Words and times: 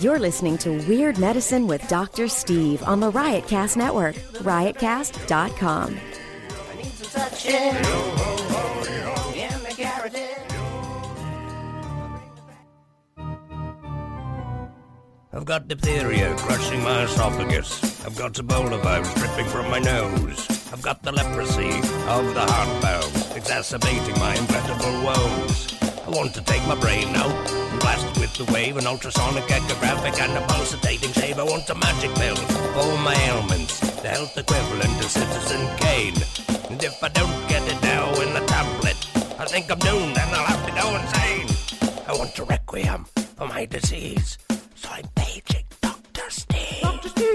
You're 0.00 0.18
listening 0.18 0.56
to 0.58 0.78
Weird 0.88 1.18
Medicine 1.18 1.66
with 1.66 1.86
Dr. 1.86 2.26
Steve 2.26 2.82
on 2.84 3.00
the 3.00 3.12
Riotcast 3.12 3.76
Network, 3.76 4.14
riotcast.com. 4.40 6.00
I've 15.34 15.44
got 15.44 15.68
diphtheria 15.68 16.34
crushing 16.38 16.82
my 16.82 17.02
esophagus. 17.02 18.02
I've 18.06 18.16
got 18.16 18.32
Ebola 18.32 18.82
virus 18.82 19.12
dripping 19.16 19.50
from 19.50 19.70
my 19.70 19.80
nose. 19.80 20.48
I've 20.72 20.80
got 20.80 21.02
the 21.02 21.12
leprosy 21.12 21.76
of 22.08 22.32
the 22.32 22.40
heart 22.40 22.82
valve, 22.82 23.36
exacerbating 23.36 24.18
my 24.18 24.34
incredible 24.34 25.04
woes. 25.04 25.74
I 25.82 26.08
want 26.08 26.32
to 26.32 26.42
take 26.42 26.66
my 26.66 26.74
brain 26.76 27.14
out 27.16 27.69
blast 27.80 28.06
with 28.20 28.32
the 28.34 28.44
wave, 28.52 28.76
an 28.76 28.86
ultrasonic 28.86 29.44
echographic 29.44 30.20
and 30.20 30.32
a 30.38 30.46
pulsating 30.46 31.12
shave. 31.12 31.38
I 31.38 31.42
want 31.42 31.68
a 31.68 31.74
magic 31.74 32.14
pill 32.14 32.36
for 32.36 32.80
all 32.80 32.96
my 32.98 33.14
ailments, 33.28 33.80
the 34.02 34.08
health 34.08 34.36
equivalent 34.36 34.96
of 35.04 35.10
Citizen 35.10 35.62
Kane. 35.78 36.16
And 36.70 36.82
if 36.82 37.02
I 37.02 37.08
don't 37.08 37.48
get 37.48 37.62
it 37.66 37.80
now 37.82 38.06
in 38.22 38.32
the 38.34 38.44
tablet, 38.46 38.98
I 39.38 39.44
think 39.46 39.70
I'm 39.70 39.78
doomed 39.78 40.16
and 40.16 40.30
I'll 40.36 40.46
have 40.46 40.64
to 40.68 40.72
go 40.80 40.86
insane. 41.00 41.48
I 42.06 42.16
want 42.16 42.38
a 42.38 42.44
requiem 42.44 43.06
for 43.36 43.48
my 43.48 43.64
disease. 43.64 44.38
So 44.74 44.88
I'm 44.90 45.08
paging 45.16 45.64
Dr. 45.80 46.30
Steve. 46.30 46.82
Dr. 46.82 47.08
Steve. 47.08 47.30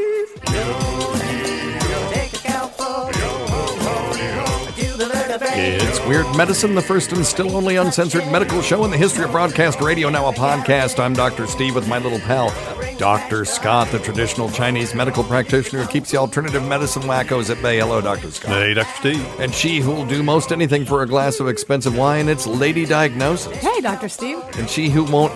It's 5.41 5.99
Weird 6.07 6.25
Medicine, 6.37 6.75
the 6.75 6.81
first 6.81 7.11
and 7.11 7.25
still 7.25 7.57
only 7.57 7.75
uncensored 7.75 8.25
medical 8.31 8.61
show 8.61 8.85
in 8.85 8.91
the 8.91 8.97
history 8.97 9.25
of 9.25 9.31
broadcast 9.31 9.81
radio, 9.81 10.09
now 10.09 10.29
a 10.29 10.33
podcast. 10.33 10.97
I'm 10.97 11.13
Dr. 11.13 11.45
Steve 11.45 11.75
with 11.75 11.89
my 11.89 11.97
little 11.97 12.19
pal, 12.19 12.53
Dr. 12.97 13.43
Scott, 13.43 13.89
the 13.91 13.99
traditional 13.99 14.49
Chinese 14.49 14.93
medical 14.95 15.25
practitioner 15.25 15.83
who 15.83 15.89
keeps 15.89 16.11
the 16.11 16.17
alternative 16.17 16.63
medicine 16.63 17.01
wackos 17.03 17.49
at 17.49 17.61
bay. 17.61 17.79
Hello, 17.79 17.99
Dr. 17.99 18.31
Scott. 18.31 18.51
Hey, 18.51 18.73
Dr. 18.73 18.97
Steve. 18.99 19.39
And 19.39 19.53
she 19.53 19.79
who'll 19.79 20.05
do 20.05 20.23
most 20.23 20.53
anything 20.53 20.85
for 20.85 21.01
a 21.01 21.07
glass 21.07 21.41
of 21.41 21.49
expensive 21.49 21.97
wine, 21.97 22.29
it's 22.29 22.47
Lady 22.47 22.85
Diagnosis. 22.85 23.57
Hey, 23.57 23.81
Dr. 23.81 24.07
Steve. 24.07 24.41
And 24.57 24.69
she 24.69 24.89
who 24.89 25.03
won't 25.03 25.33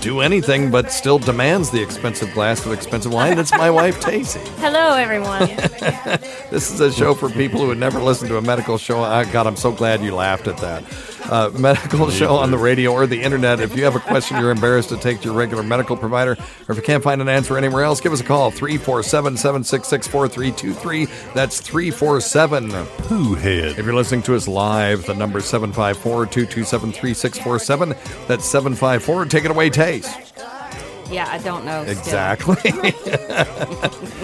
do 0.00 0.20
anything 0.20 0.70
but 0.70 0.92
still 0.92 1.18
demands 1.18 1.70
the 1.70 1.82
expensive 1.82 2.32
glass 2.32 2.64
of 2.64 2.72
expensive 2.72 3.12
wine, 3.12 3.38
it's 3.38 3.52
my 3.52 3.70
wife, 3.70 4.00
Tacy. 4.00 4.46
Hello, 4.58 4.94
everyone. 4.94 5.48
This 6.50 6.70
is 6.72 6.80
a 6.80 6.90
show 6.90 7.12
for 7.12 7.28
people 7.28 7.60
who 7.60 7.66
would 7.66 7.78
never 7.78 8.00
listen 8.00 8.26
to 8.28 8.38
a 8.38 8.40
medical 8.42 8.78
show. 8.78 9.02
I, 9.02 9.30
God, 9.30 9.46
I'm 9.46 9.54
so 9.56 9.70
glad 9.70 10.00
you 10.02 10.14
laughed 10.14 10.48
at 10.48 10.56
that. 10.58 10.82
Uh, 11.24 11.50
medical 11.58 12.08
show 12.10 12.36
on 12.36 12.50
the 12.50 12.58
radio 12.58 12.92
or 12.92 13.06
the 13.06 13.20
internet. 13.20 13.60
If 13.60 13.76
you 13.76 13.84
have 13.84 13.96
a 13.96 14.00
question 14.00 14.38
you're 14.38 14.50
embarrassed 14.50 14.88
to 14.90 14.96
take 14.96 15.18
to 15.20 15.24
your 15.26 15.34
regular 15.34 15.62
medical 15.62 15.96
provider, 15.96 16.32
or 16.32 16.70
if 16.72 16.76
you 16.76 16.82
can't 16.82 17.02
find 17.02 17.20
an 17.20 17.28
answer 17.28 17.58
anywhere 17.58 17.82
else, 17.84 18.00
give 18.00 18.12
us 18.12 18.20
a 18.20 18.24
call 18.24 18.50
347 18.50 19.36
766 19.36 20.06
4323. 20.08 21.04
That's 21.34 21.60
347 21.60 22.70
Pooh 23.08 23.34
head. 23.34 23.78
if 23.78 23.84
you're 23.84 23.94
listening 23.94 24.22
to 24.22 24.34
us 24.34 24.48
live, 24.48 25.04
the 25.06 25.14
number 25.14 25.38
is 25.38 25.44
754 25.46 26.26
227 26.26 26.92
3647. 26.92 27.94
That's 28.26 28.44
754. 28.44 29.26
Take 29.26 29.44
it 29.44 29.50
away, 29.50 29.70
Taste. 29.70 30.16
yeah, 31.10 31.28
I 31.30 31.38
don't 31.38 31.64
know. 31.64 31.82
still. 31.84 31.98
Exactly. 31.98 32.72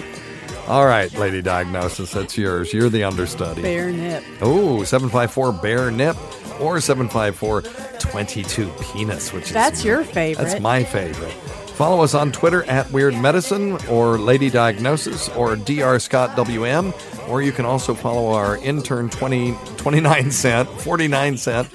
All 0.67 0.85
right, 0.85 1.13
Lady 1.13 1.43
Diagnosis, 1.43 2.11
that's 2.11 2.37
yours. 2.37 2.73
You're 2.73 2.89
the 2.89 3.03
understudy. 3.03 3.61
Bare 3.61 3.91
nip. 3.91 4.23
Oh, 4.41 4.83
754 4.83 5.51
Bear 5.53 5.91
Nip 5.91 6.17
or 6.59 6.81
754 6.81 7.61
22 7.99 8.71
Penis, 8.81 9.31
which 9.31 9.45
is 9.45 9.51
That's 9.51 9.85
your 9.85 10.03
favorite. 10.03 10.43
That's 10.43 10.59
my 10.59 10.83
favorite. 10.83 11.31
Follow 11.75 12.01
us 12.03 12.13
on 12.13 12.31
Twitter 12.31 12.63
at 12.63 12.89
Weird 12.91 13.15
Medicine 13.15 13.77
or 13.89 14.17
Lady 14.17 14.49
Diagnosis 14.49 15.29
or 15.29 15.55
Dr. 15.55 15.99
Scott 15.99 16.35
WM, 16.35 16.93
or 17.27 17.41
you 17.41 17.51
can 17.51 17.65
also 17.65 17.93
follow 17.93 18.31
our 18.31 18.57
intern 18.57 19.09
20, 19.09 19.55
29 19.77 20.31
cent, 20.31 20.69
49 20.69 21.37
cent 21.37 21.69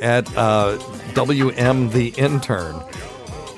at 0.00 0.36
uh, 0.36 0.78
WM 1.14 1.90
the 1.90 2.08
Intern. 2.16 2.82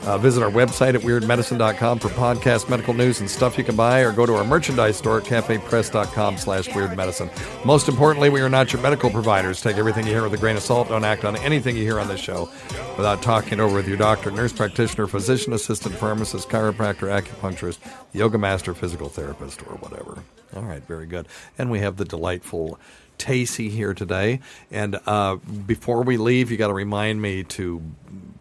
Uh, 0.04 0.18
visit 0.18 0.42
our 0.42 0.50
website 0.50 0.94
at 0.94 1.00
weirdmedicine.com 1.00 1.98
for 1.98 2.08
podcast 2.10 2.68
medical 2.68 2.92
news 2.92 3.20
and 3.20 3.30
stuff 3.30 3.56
you 3.56 3.64
can 3.64 3.74
buy, 3.74 4.00
or 4.00 4.12
go 4.12 4.26
to 4.26 4.34
our 4.34 4.44
merchandise 4.44 4.96
store 4.96 5.18
at 5.18 5.24
cafepress.com 5.24 6.36
slash 6.36 6.68
weirdmedicine. 6.68 7.64
Most 7.64 7.88
importantly, 7.88 8.28
we 8.28 8.40
are 8.40 8.50
not 8.50 8.72
your 8.72 8.82
medical 8.82 9.10
providers. 9.10 9.62
Take 9.62 9.76
everything 9.76 10.06
you 10.06 10.12
hear 10.12 10.22
with 10.22 10.34
a 10.34 10.38
grain 10.38 10.56
of 10.56 10.62
salt. 10.62 10.88
Don't 10.88 11.04
act 11.04 11.24
on 11.24 11.36
anything 11.36 11.76
you 11.76 11.82
hear 11.82 11.98
on 11.98 12.08
this 12.08 12.20
show 12.20 12.50
without 12.96 13.22
talking 13.22 13.54
it 13.54 13.60
over 13.60 13.76
with 13.76 13.88
your 13.88 13.96
doctor, 13.96 14.30
nurse 14.30 14.52
practitioner, 14.52 15.06
physician 15.06 15.52
assistant, 15.52 15.94
pharmacist, 15.94 16.48
chiropractor, 16.48 17.08
acupuncturist, 17.08 17.78
yoga 18.12 18.36
master, 18.36 18.74
physical 18.74 19.08
therapist, 19.08 19.62
or 19.62 19.76
whatever. 19.76 20.22
All 20.54 20.62
right, 20.62 20.84
very 20.86 21.06
good. 21.06 21.26
And 21.58 21.70
we 21.70 21.80
have 21.80 21.96
the 21.96 22.04
delightful 22.04 22.78
Tacy 23.18 23.70
here 23.70 23.94
today. 23.94 24.40
And 24.70 24.98
uh, 25.06 25.36
before 25.36 26.02
we 26.02 26.16
leave, 26.16 26.50
you 26.50 26.56
got 26.56 26.68
to 26.68 26.74
remind 26.74 27.22
me 27.22 27.44
to 27.44 27.80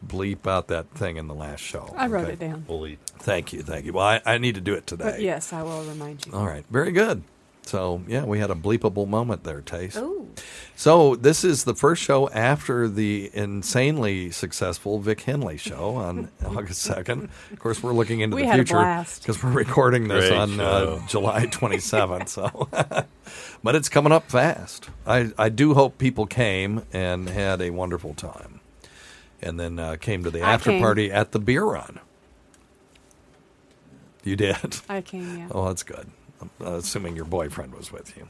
bleep 0.08 0.48
out 0.48 0.68
that 0.68 0.90
thing 0.92 1.18
in 1.18 1.28
the 1.28 1.36
last 1.36 1.62
show. 1.62 1.94
I 1.96 2.08
wrote 2.08 2.26
okay? 2.26 2.34
it 2.34 2.40
down. 2.40 2.62
Bully. 2.62 2.98
Thank 3.20 3.54
you, 3.54 3.62
thank 3.62 3.86
you. 3.86 3.94
Well, 3.94 4.06
I, 4.06 4.22
I 4.26 4.38
need 4.38 4.56
to 4.56 4.62
do 4.62 4.74
it 4.74 4.88
today. 4.88 5.12
But 5.12 5.22
yes, 5.22 5.54
I 5.54 5.64
will 5.64 5.84
remind 5.84 6.26
you. 6.26 6.34
All 6.34 6.46
right, 6.46 6.66
very 6.70 6.92
good. 6.92 7.24
So 7.66 8.04
yeah, 8.08 8.26
we 8.26 8.40
had 8.40 8.52
a 8.52 8.56
bleepable 8.56 9.08
moment 9.08 9.44
there, 9.44 9.62
Taste. 9.62 9.98
Ooh. 9.98 10.30
So 10.76 11.16
this 11.16 11.44
is 11.44 11.64
the 11.64 11.74
first 11.74 12.02
show 12.02 12.30
after 12.30 12.88
the 12.88 13.30
insanely 13.34 14.32
successful 14.32 15.00
Vic 15.00 15.22
Henley 15.22 15.58
show 15.58 15.96
on 15.96 16.30
August 16.46 16.82
second. 16.82 17.30
Of 17.52 17.60
course, 17.60 17.82
we're 17.82 17.94
looking 17.94 18.20
into 18.20 18.36
We 18.36 18.46
the 18.46 18.54
future 18.54 19.06
because 19.20 19.42
we're 19.42 19.52
recording 19.52 20.08
this 20.08 20.30
Great 20.30 20.38
on 20.38 20.60
uh. 20.60 21.08
July 21.08 21.46
twenty 21.48 21.80
seventh. 21.80 22.30
So, 22.30 22.68
but 23.64 23.76
it's 23.76 23.90
coming 23.90 24.12
up 24.12 24.30
fast. 24.30 24.90
I 25.08 25.32
I 25.38 25.50
do 25.50 25.74
hope 25.74 25.98
people 25.98 26.26
came 26.26 26.86
and 26.92 27.30
had 27.30 27.62
a 27.62 27.70
wonderful 27.70 28.14
time, 28.14 28.60
and 29.44 29.60
then 29.60 29.80
uh, 29.80 29.96
came 30.00 30.24
to 30.24 30.32
the 30.32 30.42
I 30.42 30.54
after 30.54 30.72
came. 30.72 30.82
party 30.82 31.12
at 31.12 31.32
the 31.32 31.40
beer 31.40 31.64
run. 31.64 32.00
You 34.24 34.36
did. 34.36 34.78
I 34.90 35.02
came, 35.02 35.38
yeah. 35.38 35.48
Oh, 35.52 35.68
that's 35.68 35.84
good. 35.84 36.08
I'm 36.42 36.50
uh, 36.62 36.72
assuming 36.76 37.16
your 37.16 37.26
boyfriend 37.26 37.74
was 37.76 37.92
with 37.92 38.16
you. 38.18 38.28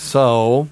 So, 0.00 0.66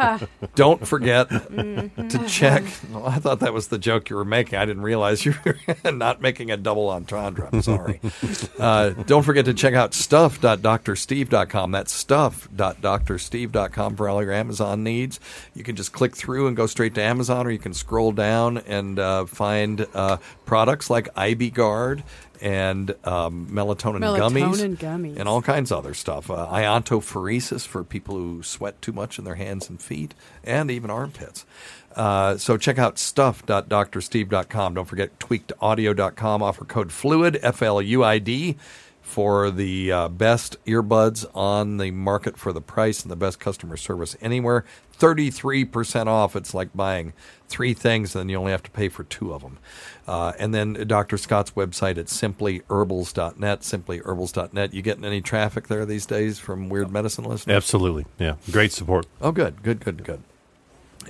don't 0.56 0.84
forget 0.86 1.30
to 1.30 2.24
check. 2.26 2.64
Well, 2.90 3.06
I 3.06 3.20
thought 3.20 3.40
that 3.40 3.54
was 3.54 3.68
the 3.68 3.78
joke 3.78 4.10
you 4.10 4.16
were 4.16 4.24
making. 4.24 4.58
I 4.58 4.64
didn't 4.64 4.82
realize 4.82 5.24
you 5.24 5.36
were 5.46 5.56
not 5.92 6.20
making 6.20 6.50
a 6.50 6.56
double 6.56 6.90
entendre. 6.90 7.48
I'm 7.50 7.62
sorry. 7.62 8.00
uh, 8.58 8.90
don't 8.90 9.22
forget 9.22 9.44
to 9.44 9.54
check 9.54 9.74
out 9.74 9.94
stuff.drsteve.com. 9.94 11.70
That's 11.70 11.92
stuff.drsteve.com 11.92 13.96
for 13.96 14.08
all 14.08 14.20
your 14.20 14.32
Amazon 14.32 14.82
needs. 14.82 15.20
You 15.54 15.62
can 15.62 15.76
just 15.76 15.92
click 15.92 16.16
through 16.16 16.48
and 16.48 16.56
go 16.56 16.66
straight 16.66 16.96
to 16.96 17.02
Amazon, 17.02 17.46
or 17.46 17.50
you 17.50 17.60
can 17.60 17.74
scroll 17.74 18.10
down 18.10 18.58
and 18.58 18.98
uh, 18.98 19.26
find 19.26 19.86
uh, 19.94 20.16
products 20.44 20.90
like 20.90 21.08
IB 21.16 21.50
Guard 21.50 22.02
and 22.42 22.90
um, 23.04 23.46
melatonin, 23.50 24.00
gummies, 24.00 24.76
gummies. 24.76 25.16
and 25.16 25.28
all 25.28 25.40
kinds 25.40 25.70
of 25.70 25.78
other 25.78 25.94
stuff. 25.94 26.30
Uh, 26.30 26.48
iontophoresis 26.50 27.66
for 27.66 27.84
people 27.84 28.16
who 28.16 28.42
sweat 28.42 28.82
too 28.82 28.92
much 28.92 29.18
in 29.18 29.24
their 29.24 29.36
hands 29.36 29.70
and 29.70 29.80
feet, 29.80 30.12
and 30.44 30.70
even 30.70 30.90
armpits. 30.90 31.46
Uh, 31.94 32.36
so 32.36 32.56
check 32.56 32.78
out 32.78 32.98
stuff.drsteve.com. 32.98 34.74
Don't 34.74 34.86
forget 34.86 35.18
tweakedaudio.com. 35.18 36.42
Offer 36.42 36.64
code 36.64 36.88
FLUID, 36.88 37.38
F 37.42 37.62
L 37.62 37.80
U 37.80 38.02
I 38.02 38.18
D, 38.18 38.56
for 39.02 39.50
the 39.50 39.92
uh, 39.92 40.08
best 40.08 40.56
earbuds 40.64 41.26
on 41.34 41.76
the 41.76 41.90
market 41.90 42.38
for 42.38 42.52
the 42.52 42.60
price 42.60 43.02
and 43.02 43.10
the 43.10 43.16
best 43.16 43.40
customer 43.40 43.76
service 43.76 44.16
anywhere. 44.20 44.64
33% 44.98 46.06
off. 46.06 46.36
It's 46.36 46.54
like 46.54 46.70
buying 46.74 47.12
three 47.48 47.74
things, 47.74 48.14
and 48.14 48.20
then 48.20 48.28
you 48.28 48.36
only 48.36 48.52
have 48.52 48.62
to 48.62 48.70
pay 48.70 48.88
for 48.88 49.02
two 49.04 49.34
of 49.34 49.42
them. 49.42 49.58
Uh, 50.06 50.32
and 50.38 50.54
then 50.54 50.74
Dr. 50.86 51.18
Scott's 51.18 51.50
website 51.52 51.98
at 51.98 52.06
simplyherbals.net, 52.06 53.60
simplyherbals.net. 53.60 54.72
You 54.72 54.82
getting 54.82 55.04
any 55.04 55.20
traffic 55.20 55.66
there 55.66 55.84
these 55.84 56.06
days 56.06 56.38
from 56.38 56.68
Weird 56.68 56.92
Medicine 56.92 57.24
listeners? 57.24 57.56
Absolutely. 57.56 58.06
Yeah. 58.18 58.36
Great 58.50 58.72
support. 58.72 59.06
Oh, 59.20 59.32
good, 59.32 59.62
good, 59.62 59.84
good, 59.84 60.04
good. 60.04 60.22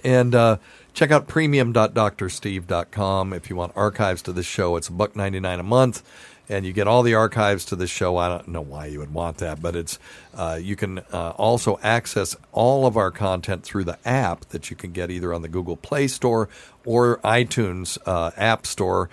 And 0.02 0.34
uh, 0.34 0.56
check 0.94 1.10
out 1.10 1.28
premium.drsteve.com 1.28 3.32
if 3.32 3.50
you 3.50 3.56
want 3.56 3.72
archives 3.76 4.22
to 4.22 4.32
this 4.32 4.46
show. 4.46 4.76
It's 4.76 4.88
a 4.88 4.92
buck 4.92 5.14
ninety 5.14 5.38
nine 5.38 5.60
a 5.60 5.64
month, 5.64 6.02
and 6.52 6.66
you 6.66 6.72
get 6.72 6.86
all 6.86 7.02
the 7.02 7.14
archives 7.14 7.64
to 7.66 7.76
the 7.76 7.86
show. 7.86 8.18
I 8.18 8.28
don't 8.28 8.48
know 8.48 8.60
why 8.60 8.86
you 8.86 8.98
would 8.98 9.12
want 9.12 9.38
that, 9.38 9.62
but 9.62 9.74
it's 9.74 9.98
uh, 10.34 10.58
you 10.60 10.76
can 10.76 10.98
uh, 11.12 11.30
also 11.36 11.80
access 11.82 12.36
all 12.52 12.86
of 12.86 12.96
our 12.96 13.10
content 13.10 13.64
through 13.64 13.84
the 13.84 13.98
app 14.06 14.44
that 14.50 14.70
you 14.70 14.76
can 14.76 14.92
get 14.92 15.10
either 15.10 15.32
on 15.32 15.42
the 15.42 15.48
Google 15.48 15.76
Play 15.76 16.08
Store 16.08 16.48
or 16.84 17.18
iTunes 17.18 17.98
uh, 18.06 18.30
App 18.36 18.66
Store. 18.66 19.08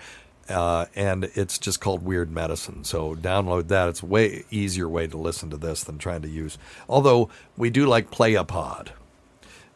Uh, 0.48 0.86
and 0.96 1.30
it's 1.34 1.58
just 1.58 1.80
called 1.80 2.04
Weird 2.04 2.30
Medicine. 2.30 2.84
So 2.84 3.14
download 3.14 3.68
that. 3.68 3.88
It's 3.88 4.02
a 4.02 4.06
way 4.06 4.44
easier 4.50 4.88
way 4.88 5.06
to 5.06 5.16
listen 5.16 5.48
to 5.50 5.56
this 5.56 5.84
than 5.84 5.96
trying 5.96 6.22
to 6.22 6.28
use. 6.28 6.58
Although 6.88 7.30
we 7.56 7.70
do 7.70 7.86
like 7.86 8.10
PlayAPod. 8.10 8.88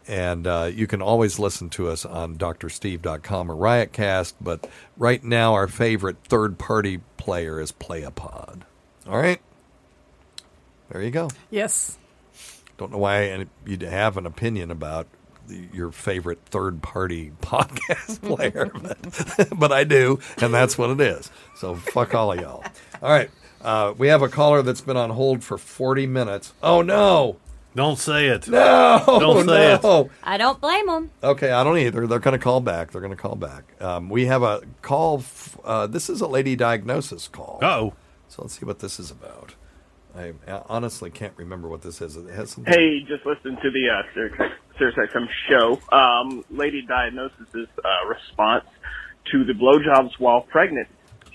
And 0.06 0.46
uh, 0.46 0.70
you 0.75 0.87
can 0.87 1.00
always 1.00 1.38
listen 1.38 1.70
to 1.70 1.88
us 1.88 2.05
on 2.05 2.37
drsteve.com 2.37 3.50
or 3.50 3.55
Riotcast. 3.55 4.34
But 4.38 4.69
right 4.99 5.25
now, 5.25 5.55
our 5.55 5.66
favorite 5.66 6.16
third 6.25 6.58
party 6.58 7.00
player 7.25 7.59
is 7.59 7.73
Playapod. 7.73 8.61
All 9.09 9.17
right. 9.17 9.41
There 10.91 11.00
you 11.03 11.11
go. 11.11 11.31
Yes. 11.50 11.97
Don't 12.76 12.93
know 12.93 12.99
why 12.99 13.47
you'd 13.65 13.81
have 13.81 14.19
an 14.19 14.26
opinion 14.26 14.71
about 14.71 15.06
the, 15.49 15.67
your 15.73 15.91
favorite 15.91 16.38
third 16.44 16.82
party 16.82 17.32
podcast 17.41 18.21
player, 18.21 18.71
but, 19.49 19.59
but 19.59 19.73
I 19.73 19.85
do, 19.85 20.19
and 20.43 20.53
that's 20.53 20.76
what 20.76 20.91
it 20.91 21.00
is. 21.00 21.31
So 21.56 21.76
fuck 21.76 22.15
all 22.15 22.32
of 22.32 22.41
y'all. 22.41 22.62
All 23.03 23.11
right. 23.11 23.31
Uh, 23.62 23.94
we 23.97 24.09
have 24.09 24.21
a 24.21 24.29
caller 24.29 24.61
that's 24.61 24.82
been 24.82 24.99
on 24.99 25.09
hold 25.09 25.43
for 25.43 25.56
40 25.56 26.06
minutes. 26.06 26.53
Oh, 26.62 26.82
no. 26.82 27.38
Don't 27.75 27.99
say 27.99 28.29
it. 28.29 28.49
No. 28.49 29.03
Don't 29.06 29.47
say 29.49 29.79
no. 29.82 30.11
I 30.23 30.37
don't 30.37 30.61
blame 30.61 30.87
them. 30.87 31.11
Okay, 31.23 31.50
I 31.50 31.65
don't 31.65 31.79
either. 31.79 32.06
They're 32.06 32.21
going 32.21 32.38
to 32.38 32.43
call 32.43 32.61
back. 32.61 32.93
They're 32.93 33.00
going 33.00 33.11
to 33.17 33.21
call 33.21 33.35
back. 33.35 33.65
Um, 33.82 34.09
we 34.09 34.26
have 34.26 34.43
a 34.43 34.62
call. 34.82 35.19
F- 35.19 35.59
uh, 35.65 35.87
this 35.88 36.09
is 36.09 36.21
a 36.21 36.29
lady 36.29 36.55
diagnosis 36.55 37.26
call. 37.26 37.59
Oh, 37.62 37.94
So 38.29 38.43
let's 38.43 38.59
see 38.59 38.65
what 38.65 38.79
this 38.79 39.00
is 39.00 39.11
about. 39.11 39.55
I 40.17 40.32
honestly 40.69 41.11
can't 41.11 41.32
remember 41.37 41.69
what 41.69 41.82
this 41.82 42.00
is. 42.00 42.17
It 42.17 42.31
has 42.31 42.50
something. 42.50 42.73
Hey, 42.73 43.00
just 43.00 43.26
listen 43.26 43.56
to 43.61 43.71
the 43.71 43.88
uh, 43.91 44.03
Sirius 44.15 44.53
Sirius 44.79 44.97
XM 45.12 45.26
show. 45.49 45.81
Um, 45.97 46.44
Lady 46.50 46.82
Diagnosis's 46.87 47.67
uh, 47.85 48.06
response 48.09 48.65
to 49.32 49.44
the 49.44 49.53
blowjobs 49.55 50.12
while 50.21 50.43
pregnant. 50.43 50.87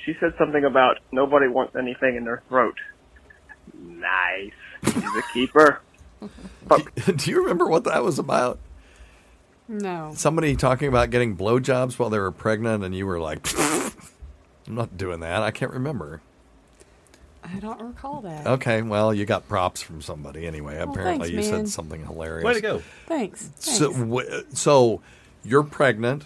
She 0.05 0.15
said 0.21 0.33
something 0.37 0.63
about 0.63 0.99
nobody 1.11 1.49
wants 1.49 1.75
anything 1.75 2.15
in 2.15 2.23
their 2.23 2.41
throat. 2.47 2.77
Nice. 3.77 4.51
She's 4.85 4.95
a 5.03 5.23
keeper. 5.33 5.81
Do 7.15 7.31
you 7.31 7.41
remember 7.41 7.67
what 7.67 7.83
that 7.85 8.03
was 8.03 8.19
about? 8.19 8.59
No. 9.67 10.11
Somebody 10.15 10.55
talking 10.55 10.87
about 10.87 11.09
getting 11.11 11.35
blowjobs 11.37 11.99
while 11.99 12.09
they 12.09 12.19
were 12.19 12.31
pregnant, 12.31 12.83
and 12.83 12.95
you 12.95 13.05
were 13.05 13.19
like, 13.19 13.47
"I'm 13.57 13.91
not 14.67 14.97
doing 14.97 15.19
that." 15.21 15.43
I 15.43 15.51
can't 15.51 15.71
remember. 15.71 16.21
I 17.43 17.59
don't 17.59 17.81
recall 17.81 18.21
that. 18.21 18.45
Okay, 18.45 18.81
well, 18.81 19.13
you 19.13 19.25
got 19.25 19.47
props 19.47 19.81
from 19.81 20.01
somebody 20.01 20.45
anyway. 20.45 20.77
Apparently, 20.77 21.29
thanks, 21.29 21.47
you 21.47 21.51
man. 21.55 21.65
said 21.65 21.69
something 21.69 22.05
hilarious. 22.05 22.43
way 22.43 22.53
to 22.55 22.61
go. 22.61 22.81
Thanks. 23.07 23.43
Thanks. 23.45 23.77
So, 23.79 23.93
w- 23.93 24.43
so 24.53 25.01
you're 25.43 25.63
pregnant, 25.63 26.25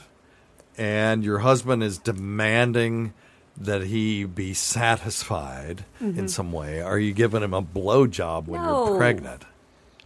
and 0.78 1.24
your 1.24 1.40
husband 1.40 1.84
is 1.84 1.98
demanding 1.98 3.14
that 3.56 3.84
he 3.84 4.24
be 4.26 4.54
satisfied 4.54 5.86
Mm-hmm. 6.02 6.18
in 6.20 6.28
some 6.28 6.52
way. 6.52 6.82
Are 6.82 6.98
you 6.98 7.14
giving 7.14 7.44
him 7.44 7.54
a 7.54 7.62
blowjob 7.62 8.48
when 8.48 8.64
you're 8.64 8.98
pregnant? 8.98 9.44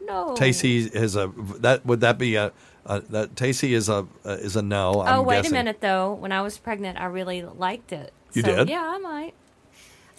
No. 0.08 0.36
Tacey 0.36 0.80
is 0.86 1.16
a 1.16 1.32
that 1.60 1.86
would 1.86 2.02
that 2.02 2.18
be 2.18 2.36
a, 2.36 2.52
a 2.86 3.02
that 3.02 3.36
Tacey 3.36 3.74
is 3.74 3.90
a 3.90 4.08
uh, 4.26 4.30
is 4.30 4.56
a 4.56 4.62
no. 4.62 4.94
Oh, 4.96 5.02
I'm 5.02 5.26
wait 5.26 5.38
guessing. 5.38 5.52
a 5.52 5.56
minute, 5.60 5.82
though. 5.82 6.14
When 6.14 6.32
I 6.32 6.42
was 6.42 6.58
pregnant, 6.58 7.00
I 7.00 7.06
really 7.06 7.44
liked 7.44 7.92
it. 7.92 8.14
You 8.34 8.42
So, 8.42 8.56
did? 8.56 8.70
Yeah, 8.70 8.84
I 8.86 8.98
might. 8.98 9.34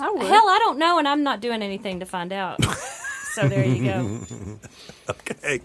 I 0.01 0.11
would. 0.11 0.23
Hell, 0.27 0.49
I 0.49 0.59
don't 0.61 0.79
know, 0.79 0.99
and 0.99 1.09
I'm 1.09 1.23
not 1.23 1.41
doing 1.41 1.63
anything 1.63 2.01
to 2.01 2.07
find 2.07 2.33
out. 2.33 2.63
so 3.35 3.49
there 3.49 3.65
you 3.65 3.85
go. 3.85 4.59
Okay. 5.11 5.61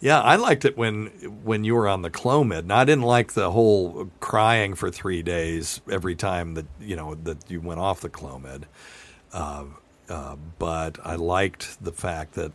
Yeah, 0.00 0.20
I 0.20 0.36
liked 0.36 0.64
it 0.64 0.76
when 0.76 1.06
when 1.42 1.64
you 1.64 1.74
were 1.74 1.88
on 1.88 2.02
the 2.02 2.10
Clomid. 2.10 2.60
And 2.60 2.72
I 2.72 2.84
didn't 2.84 3.04
like 3.04 3.32
the 3.32 3.50
whole 3.50 4.10
crying 4.20 4.74
for 4.74 4.90
three 4.90 5.22
days 5.22 5.80
every 5.90 6.14
time 6.14 6.54
that 6.54 6.66
you 6.80 6.96
know 6.96 7.14
that 7.14 7.50
you 7.50 7.60
went 7.60 7.80
off 7.80 8.00
the 8.00 8.08
Clomid. 8.10 8.64
Uh, 9.32 9.64
uh, 10.08 10.36
but 10.58 10.98
I 11.04 11.16
liked 11.16 11.82
the 11.82 11.92
fact 11.92 12.34
that 12.34 12.52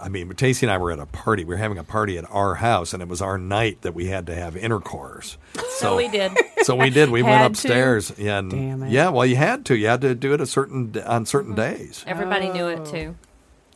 I 0.00 0.08
mean, 0.08 0.28
Tacey 0.30 0.66
and 0.66 0.72
I 0.72 0.78
were 0.78 0.92
at 0.92 0.98
a 0.98 1.06
party. 1.06 1.44
We 1.44 1.54
were 1.54 1.58
having 1.58 1.78
a 1.78 1.84
party 1.84 2.18
at 2.18 2.24
our 2.30 2.56
house, 2.56 2.92
and 2.92 3.02
it 3.02 3.08
was 3.08 3.22
our 3.22 3.38
night 3.38 3.82
that 3.82 3.94
we 3.94 4.06
had 4.06 4.26
to 4.26 4.34
have 4.34 4.56
intercourse. 4.56 5.36
So 5.78 5.96
we 5.96 6.08
did. 6.08 6.32
So 6.62 6.74
we 6.74 6.90
did. 6.90 7.08
We 7.08 7.22
went 7.22 7.36
Had 7.36 7.42
to? 7.42 7.46
upstairs. 7.52 8.12
Yeah, 8.18 8.38
and- 8.38 8.50
Damn 8.50 8.82
it. 8.82 8.90
yeah. 8.90 9.10
Well, 9.10 9.24
you 9.24 9.36
had 9.36 9.64
to. 9.66 9.76
You 9.76 9.86
had 9.86 10.00
to 10.00 10.12
do 10.16 10.34
it 10.34 10.40
a 10.40 10.46
certain 10.46 10.92
on 11.06 11.24
certain 11.24 11.52
uh-huh. 11.52 11.76
days. 11.76 12.04
Everybody 12.04 12.48
knew 12.48 12.66
it 12.66 12.84
too. 12.84 13.14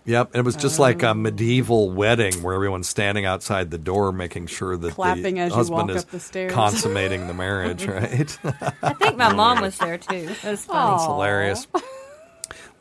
Yep, 0.04 0.30
and 0.32 0.40
it 0.40 0.44
was 0.44 0.56
just 0.56 0.80
like 0.80 1.02
a 1.04 1.10
oh. 1.10 1.14
medieval 1.14 1.90
wedding 1.90 2.42
where 2.42 2.54
everyone's 2.54 2.88
standing 2.88 3.24
outside 3.24 3.70
the 3.70 3.78
door, 3.78 4.10
making 4.10 4.48
sure 4.48 4.76
that 4.76 4.94
Clapping 4.94 5.36
the 5.36 5.48
husband 5.48 5.90
is 5.90 6.04
the 6.06 6.18
stairs. 6.18 6.52
consummating 6.52 7.28
the 7.28 7.34
marriage. 7.34 7.86
Right? 7.92 8.38
I 8.82 8.94
think 8.94 9.16
my 9.16 9.32
mom 9.34 9.60
was 9.60 9.76
there 9.76 9.98
too. 9.98 10.14
It 10.14 10.44
was 10.44 10.64
funny. 10.64 10.94
It's 10.94 11.04
hilarious. 11.04 11.66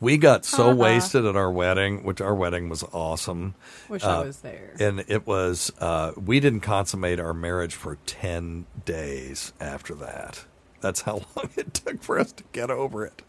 We 0.00 0.16
got 0.16 0.44
so 0.44 0.68
Uh-huh. 0.70 0.74
wasted 0.76 1.24
at 1.24 1.36
our 1.36 1.50
wedding, 1.50 2.02
which 2.04 2.20
our 2.20 2.34
wedding 2.34 2.68
was 2.68 2.82
awesome. 2.92 3.54
Wish 3.88 4.04
Uh, 4.04 4.20
I 4.20 4.24
was 4.24 4.38
there. 4.38 4.74
And 4.80 5.04
it 5.08 5.26
was, 5.26 5.72
uh, 5.80 6.12
we 6.16 6.40
didn't 6.40 6.60
consummate 6.60 7.18
our 7.20 7.34
marriage 7.34 7.74
for 7.74 7.98
10 8.06 8.66
days 8.84 9.52
after 9.60 9.94
that. 9.96 10.44
That's 10.80 11.02
how 11.02 11.12
long 11.36 11.50
it 11.56 11.74
took 11.74 12.02
for 12.02 12.18
us 12.18 12.32
to 12.32 12.44
get 12.52 12.70
over 12.70 13.06
it. 13.06 13.22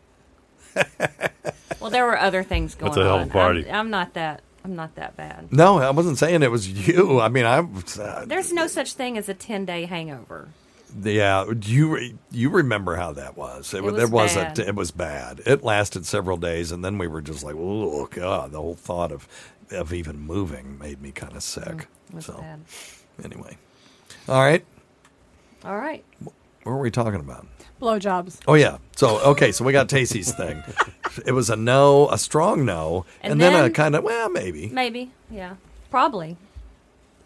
Well, 1.80 1.90
there 1.92 2.06
were 2.06 2.18
other 2.18 2.44
things 2.44 2.76
going 2.76 2.92
That's 2.94 2.98
a 2.98 3.04
hell 3.04 3.16
of 3.16 3.22
a 3.22 3.24
on. 3.24 3.30
party. 3.30 3.68
I'm, 3.70 3.76
I'm 3.76 3.90
not 3.90 4.14
that. 4.14 4.42
I'm 4.64 4.76
not 4.78 4.96
that 4.96 5.18
bad. 5.18 5.52
No, 5.52 5.80
I 5.80 5.90
wasn't 5.90 6.18
saying 6.18 6.44
it 6.44 6.52
was 6.52 6.70
you. 6.88 7.20
I 7.20 7.28
mean, 7.28 7.44
I 7.46 7.60
was, 7.60 8.00
uh, 8.00 8.24
There's 8.26 8.54
no 8.54 8.68
such 8.68 8.94
thing 8.94 9.18
as 9.18 9.28
a 9.28 9.34
10 9.34 9.66
day 9.66 9.84
hangover. 9.86 10.48
Yeah, 11.02 11.46
do 11.58 11.72
you 11.72 11.96
re- 11.96 12.16
you 12.32 12.50
remember 12.50 12.96
how 12.96 13.14
that 13.14 13.36
was? 13.38 13.74
It, 13.74 13.84
was 13.84 13.96
there 13.96 14.08
was 14.08 14.36
bad. 14.36 14.60
it 14.60 14.76
was 14.76 14.92
bad. 14.92 15.42
It 15.46 15.64
lasted 15.64 16.06
several 16.06 16.38
days, 16.38 16.72
and 16.72 16.84
then 16.84 16.98
we 16.98 17.08
were 17.08 17.22
just 17.22 17.44
like, 17.44 17.56
oh 17.58 18.08
god, 18.12 18.52
the 18.52 18.60
whole 18.62 18.76
thought 18.76 19.12
of 19.12 19.28
of 19.72 19.94
even 19.94 20.20
moving 20.20 20.78
made 20.78 21.02
me 21.02 21.12
kind 21.12 21.32
of 21.34 21.40
mm, 21.40 21.42
sick. 21.42 21.88
It 22.10 22.16
was 22.16 22.26
so 22.26 22.38
bad. 22.38 22.62
anyway, 23.24 23.58
all 24.28 24.42
right, 24.42 24.66
All 25.66 25.78
right. 25.78 26.04
what 26.20 26.34
were 26.64 26.80
we 26.80 26.92
talking 26.92 27.20
about? 27.20 27.48
Blowjobs. 27.82 28.40
Oh 28.48 28.54
yeah, 28.54 28.78
so 28.96 29.20
okay, 29.32 29.52
so 29.52 29.66
we 29.66 29.72
got 29.74 29.90
Tacey's 29.90 30.32
thing. 30.34 30.64
It 31.28 31.34
was 31.34 31.52
a 31.52 31.56
no, 31.56 32.10
a 32.10 32.18
strong 32.18 32.66
no, 32.66 33.06
and, 33.22 33.34
And 33.34 33.42
then, 33.42 33.66
a 33.66 33.70
kind 33.70 33.96
of 33.96 34.04
well, 34.04 34.30
maybe. 34.32 34.70
Maybe. 34.70 35.12
Yeah. 35.30 35.58
Probably. 35.92 36.38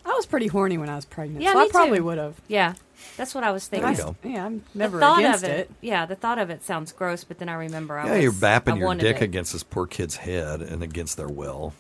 I 0.06 0.10
was 0.10 0.26
pretty 0.26 0.48
horny 0.48 0.78
when 0.78 0.90
I 0.90 0.96
was 0.96 1.06
pregnant. 1.06 1.42
Yeah, 1.42 1.54
so 1.54 1.60
me 1.60 1.66
I 1.66 1.70
probably 1.70 2.02
would 2.02 2.18
have. 2.18 2.36
Yeah. 2.50 2.74
That's 3.16 3.34
what 3.36 3.44
I 3.44 3.52
was 3.52 3.68
There 3.68 3.82
thinking. 3.82 4.06
you 4.06 4.16
go. 4.22 4.30
Yeah, 4.30 4.46
I'm 4.46 4.64
The 4.74 4.80
never 4.80 5.00
thought 5.00 5.20
against 5.20 5.44
of 5.44 5.50
it, 5.50 5.60
it. 5.60 5.72
Yeah, 5.82 6.06
the 6.06 6.16
thought 6.16 6.38
of 6.40 6.50
it 6.50 6.64
sounds 6.64 6.92
gross, 6.92 7.24
but 7.24 7.40
then 7.40 7.50
I 7.50 7.54
remember 7.54 7.98
I 7.98 8.06
Yeah, 8.08 8.14
was, 8.16 8.24
you're 8.24 8.32
bapping 8.32 8.74
I 8.76 8.78
your 8.78 8.96
dick 8.96 9.18
it. 9.18 9.24
against 9.24 9.54
this 9.54 9.64
poor 9.64 9.88
kid's 9.88 10.18
head 10.18 10.62
and 10.62 10.84
against 10.84 11.18
their 11.18 11.28
will. 11.28 11.74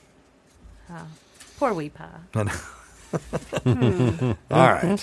Ah, 0.90 1.06
poor 1.60 1.74
wee 1.74 1.90
pie. 1.90 2.08
All 2.36 2.44
right. 4.52 5.00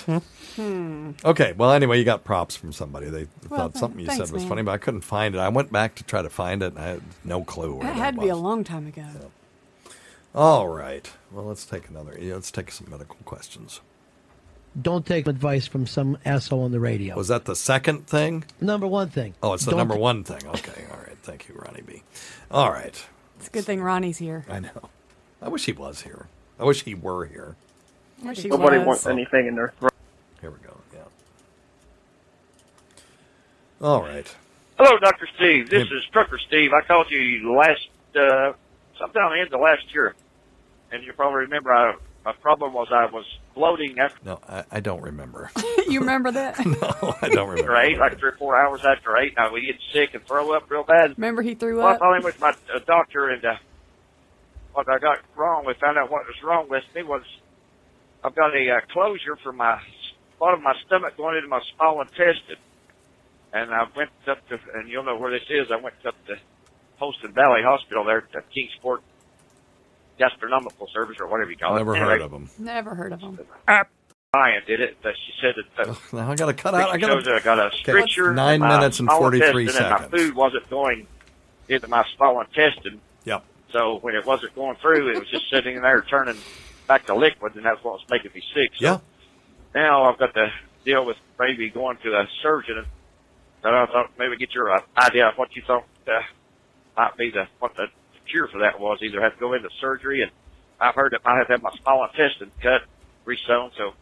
Hmm. 0.55 1.11
Okay. 1.23 1.53
Well, 1.57 1.71
anyway, 1.71 1.97
you 1.99 2.05
got 2.05 2.23
props 2.23 2.55
from 2.55 2.71
somebody. 2.71 3.09
They 3.09 3.27
Well, 3.49 3.59
thought 3.61 3.73
th- 3.73 3.79
something 3.81 3.99
you 3.99 4.05
thanks, 4.07 4.25
said 4.27 4.33
was 4.33 4.43
man. 4.43 4.49
funny, 4.49 4.61
but 4.63 4.71
I 4.71 4.77
couldn't 4.77 5.01
find 5.01 5.35
it. 5.35 5.39
I 5.39 5.49
went 5.49 5.71
back 5.71 5.95
to 5.95 6.03
try 6.03 6.21
to 6.21 6.29
find 6.29 6.61
it, 6.63 6.73
and 6.73 6.79
I 6.79 6.87
had 6.87 7.01
no 7.23 7.43
clue 7.43 7.73
where 7.75 7.83
That 7.87 7.95
that 7.95 7.99
had 8.01 8.15
to 8.15 8.21
be 8.21 8.29
a 8.29 8.35
long 8.35 8.63
time 8.63 8.87
ago. 8.87 9.05
All 10.33 10.67
right. 10.67 11.09
Well, 11.31 11.45
let's 11.45 11.65
take 11.65 11.89
another. 11.89 12.17
yeah, 12.19 12.33
Let's 12.35 12.51
take 12.51 12.71
some 12.71 12.89
medical 12.89 13.17
questions. 13.25 13.81
Don't 14.81 15.05
take 15.05 15.27
advice 15.27 15.67
from 15.67 15.87
some 15.87 16.17
asshole 16.25 16.63
on 16.63 16.71
the 16.71 16.79
radio. 16.81 17.15
Was 17.15 17.29
that 17.29 17.45
the 17.45 17.55
second 17.55 18.07
thing? 18.07 18.43
number 18.59 18.85
one 18.87 19.09
thing. 19.09 19.33
Oh, 19.41 19.53
it's 19.53 19.63
the 19.65 19.71
Don't- 19.71 19.77
number 19.77 19.95
one 19.95 20.23
thing. 20.23 20.41
Okay. 20.45 20.83
All 20.91 20.97
right. 20.97 21.17
Thank 21.23 21.47
you, 21.47 21.55
Ronnie 21.55 21.81
B. 21.81 22.03
All 22.51 22.71
right. 22.71 23.05
It's 23.37 23.47
a 23.47 23.51
good 23.51 23.63
thing 23.65 23.81
Ronnie's 23.81 24.17
here. 24.17 24.45
I 24.49 24.59
know. 24.59 24.89
I 25.41 25.47
wish 25.49 25.65
he 25.65 25.71
was 25.71 26.01
here. 26.01 26.27
I 26.59 26.63
wish 26.65 26.83
he 26.83 26.93
were 26.93 27.25
here. 27.25 27.55
Wish 28.23 28.39
he 28.39 28.49
Nobody 28.49 28.77
was. 28.79 28.87
wants 28.87 29.05
anything 29.07 29.47
in 29.47 29.55
their 29.55 29.73
throat. 29.79 29.93
Here 30.41 30.49
we 30.51 30.57
go. 30.59 30.77
Yeah. 30.93 30.99
All 33.81 34.01
right. 34.01 34.33
Hello, 34.77 34.97
Dr. 34.99 35.27
Steve. 35.35 35.69
This 35.69 35.87
Hey. 35.87 35.95
is 35.95 36.05
Trucker 36.11 36.37
Steve. 36.37 36.73
I 36.73 36.81
called 36.81 37.09
you 37.09 37.53
last, 37.55 37.87
uh, 38.15 38.53
sometime 38.97 39.33
in 39.39 39.49
the 39.49 39.57
last 39.57 39.93
year. 39.93 40.15
And 40.91 41.03
you 41.03 41.13
probably 41.13 41.39
remember 41.41 41.71
I, 41.73 41.95
my 42.25 42.33
problem 42.41 42.73
was 42.73 42.87
I 42.91 43.05
was 43.05 43.25
bloating 43.53 43.99
after 43.99 44.17
No, 44.25 44.39
I, 44.49 44.63
I 44.71 44.79
don't 44.79 45.01
remember. 45.01 45.51
you 45.87 45.99
remember 45.99 46.31
that? 46.31 46.65
no, 46.65 47.15
I 47.21 47.29
don't 47.29 47.49
remember. 47.49 47.75
eight, 47.77 47.99
like 47.99 48.17
three 48.17 48.29
or 48.29 48.37
four 48.37 48.57
hours 48.57 48.81
after 48.83 49.15
eight. 49.17 49.33
And 49.37 49.45
I 49.47 49.51
would 49.51 49.61
get 49.61 49.75
sick 49.93 50.15
and 50.15 50.25
throw 50.25 50.51
up 50.53 50.69
real 50.69 50.83
bad. 50.83 51.17
remember 51.17 51.41
he 51.43 51.53
threw 51.53 51.77
Well, 51.77 51.87
I 51.87 51.91
up? 51.93 51.99
finally 51.99 52.23
went 52.23 52.35
to 52.35 52.41
my 52.41 52.49
uh, 52.73 52.79
doctor 52.85 53.29
and, 53.29 53.45
uh, 53.45 53.53
what 54.73 54.89
I 54.89 54.97
got 54.99 55.19
wrong, 55.37 55.63
we 55.65 55.73
found 55.79 55.97
out 55.97 56.11
what 56.11 56.25
was 56.25 56.35
wrong 56.43 56.67
with 56.67 56.83
me 56.93 57.01
was 57.03 57.21
I've 58.23 58.35
got 58.35 58.53
a 58.55 58.69
uh, 58.71 58.79
closure 58.91 59.37
for 59.41 59.53
my 59.53 59.79
bottom 60.39 60.59
of 60.59 60.63
my 60.63 60.73
stomach 60.85 61.15
going 61.15 61.37
into 61.37 61.47
my 61.47 61.61
small 61.77 62.01
intestine. 62.01 62.57
And 63.53 63.71
I 63.71 63.85
went 63.95 64.09
up 64.27 64.45
to, 64.49 64.59
and 64.73 64.89
you'll 64.89 65.03
know 65.05 65.15
where 65.17 65.31
this 65.31 65.47
is, 65.49 65.71
I 65.71 65.77
went 65.77 65.95
up 66.05 66.15
to 66.27 66.35
Holston 66.97 67.31
Valley 67.33 67.61
Hospital 67.63 68.03
there 68.03 68.27
at 68.35 68.51
Kingsport 68.51 69.01
Gastronomical 70.17 70.87
Service 70.93 71.17
or 71.19 71.27
whatever 71.27 71.51
you 71.51 71.57
call 71.57 71.75
Never 71.75 71.95
it. 71.95 71.99
Never 71.99 72.11
heard 72.11 72.21
of 72.21 72.31
them. 72.31 72.49
Never 72.57 72.95
heard 72.95 73.13
of 73.13 73.21
him. 73.21 73.39
Ryan 74.33 74.63
did 74.67 74.81
it, 74.81 74.97
but 75.01 75.13
she 75.15 75.31
said 75.41 75.55
that 75.77 75.89
uh, 75.89 75.95
Now 76.13 76.31
I 76.31 76.35
got 76.35 76.47
to 76.47 76.53
cut 76.53 76.73
out. 76.73 76.89
I 76.89 76.97
got 76.97 77.07
shows 77.07 77.25
that 77.25 77.35
I 77.35 77.39
got 77.39 77.59
a 77.59 77.75
stricture. 77.77 78.33
Nine 78.33 78.61
in 78.61 78.67
minutes 78.67 78.99
and 78.99 79.09
43 79.09 79.67
seconds. 79.69 79.77
And 79.77 79.89
my 79.89 80.17
food 80.17 80.35
wasn't 80.35 80.69
going 80.69 81.07
into 81.69 81.87
my 81.87 82.05
small 82.15 82.41
intestine. 82.41 82.99
Yep. 83.23 83.43
So 83.71 83.99
when 83.99 84.15
it 84.15 84.25
wasn't 84.25 84.53
going 84.55 84.75
through, 84.77 85.09
it 85.15 85.19
was 85.19 85.29
just 85.29 85.49
sitting 85.49 85.81
there 85.81 86.01
turning 86.01 86.37
back 86.87 87.05
to 87.05 87.15
liquid, 87.15 87.55
and 87.55 87.65
that's 87.65 87.83
what 87.83 87.93
was 87.95 88.05
making 88.09 88.31
me 88.35 88.41
sick. 88.53 88.71
So 88.77 88.85
Yeah. 88.85 88.99
now 89.73 90.03
I've 90.11 90.19
got 90.19 90.33
to 90.33 90.51
deal 90.83 91.05
with 91.05 91.17
maybe 91.39 91.69
going 91.69 91.97
to 92.03 92.09
a 92.15 92.27
surgeon. 92.41 92.85
And 93.63 93.75
I 93.75 93.85
thought 93.87 94.11
maybe 94.19 94.37
get 94.37 94.53
your 94.53 94.71
uh, 94.71 94.81
idea 94.97 95.29
of 95.29 95.37
what 95.37 95.55
you 95.55 95.63
thought 95.65 95.85
uh, 96.07 96.21
might 96.95 97.17
be 97.17 97.31
the 97.31 97.47
what 97.59 97.75
the 97.75 97.87
cure 98.29 98.47
for 98.47 98.59
that 98.59 98.79
was. 98.79 98.99
Either 99.01 99.21
have 99.21 99.33
to 99.33 99.39
go 99.39 99.53
into 99.53 99.69
surgery, 99.79 100.21
and 100.21 100.31
I've 100.79 100.95
heard 100.95 101.13
that 101.13 101.21
I 101.25 101.37
have 101.37 101.47
to 101.47 101.53
have 101.53 101.61
my 101.63 101.71
small 101.81 102.03
intestine 102.05 102.51
cut, 102.61 102.81
resewn. 103.25 103.71
So 103.77 103.93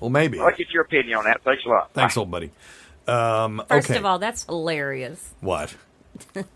Well, 0.00 0.10
maybe. 0.10 0.38
I'd 0.40 0.44
like 0.44 0.56
to 0.56 0.64
get 0.64 0.72
your 0.72 0.82
opinion 0.82 1.18
on 1.18 1.24
that. 1.24 1.42
Thanks 1.44 1.64
a 1.64 1.68
lot. 1.68 1.90
Thanks, 1.92 2.16
old 2.16 2.30
buddy. 2.30 2.50
Um, 3.06 3.62
First 3.68 3.90
okay. 3.90 3.98
of 3.98 4.04
all, 4.06 4.18
that's 4.18 4.44
hilarious. 4.44 5.34
What? 5.40 5.74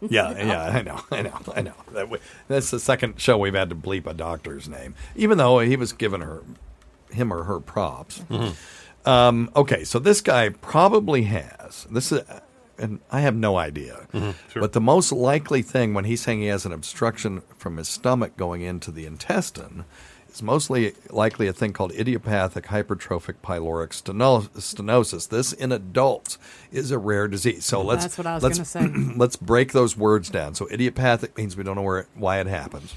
Yeah, 0.02 0.37
yeah, 0.37 0.62
I 0.64 0.83
know, 0.83 1.00
I 1.11 1.23
know, 1.23 1.38
I 1.54 1.62
know. 1.62 1.73
That 1.92 2.00
w- 2.02 2.23
that's 2.47 2.71
the 2.71 2.78
second 2.78 3.18
show 3.18 3.38
we've 3.38 3.54
had 3.54 3.71
to 3.71 3.75
bleep 3.75 4.06
a 4.06 4.12
doctor's 4.12 4.68
name, 4.68 4.95
even 5.16 5.38
though 5.38 5.59
he 5.61 5.76
was 5.76 5.92
giving 5.92 6.21
her, 6.21 6.42
him 7.11 7.33
or 7.33 7.45
her 7.45 7.59
props. 7.59 8.23
Um, 9.06 9.50
okay, 9.56 9.83
so 9.85 9.99
this 9.99 10.21
guy 10.21 10.50
probably 10.50 11.23
has 11.25 11.87
this 11.90 12.12
is, 12.12 12.21
and 12.78 13.00
I 13.11 13.21
have 13.21 13.35
no 13.35 13.56
idea, 13.56 14.06
mm-hmm. 14.12 14.61
but 14.61 14.73
the 14.73 14.80
most 14.80 15.12
likely 15.12 15.62
thing 15.62 15.95
when 15.95 16.04
he's 16.04 16.21
saying 16.21 16.40
he 16.40 16.47
has 16.47 16.66
an 16.66 16.73
obstruction 16.73 17.42
from 17.56 17.76
his 17.76 17.88
stomach 17.88 18.37
going 18.37 18.62
into 18.62 18.90
the 18.90 19.06
intestine 19.06 19.85
is 20.37 20.42
mostly 20.42 20.92
likely 21.11 21.47
a 21.47 21.52
thing 21.52 21.73
called 21.73 21.92
idiopathic 21.92 22.66
hypertrophic 22.66 23.37
pyloric 23.42 23.92
steno- 23.92 24.42
stenosis. 24.42 25.28
This 25.28 25.52
in 25.52 25.73
adults 25.73 26.38
is 26.71 26.90
a 26.90 26.99
rare 26.99 27.26
disease. 27.26 27.64
So 27.64 27.80
let's 27.80 28.04
That's 28.04 28.18
what 28.18 28.26
I 28.26 28.35
was 28.35 28.42
let's- 28.42 28.68
say. 28.68 28.87
let's 29.16 29.37
break 29.37 29.73
those 29.73 29.97
words 29.97 30.28
down. 30.28 30.54
So 30.54 30.68
idiopathic 30.71 31.37
means 31.37 31.56
we 31.56 31.64
don't 31.64 31.76
know 31.76 31.83
where 31.83 32.00
it, 32.00 32.09
why 32.14 32.38
it 32.38 32.47
happens. 32.47 32.95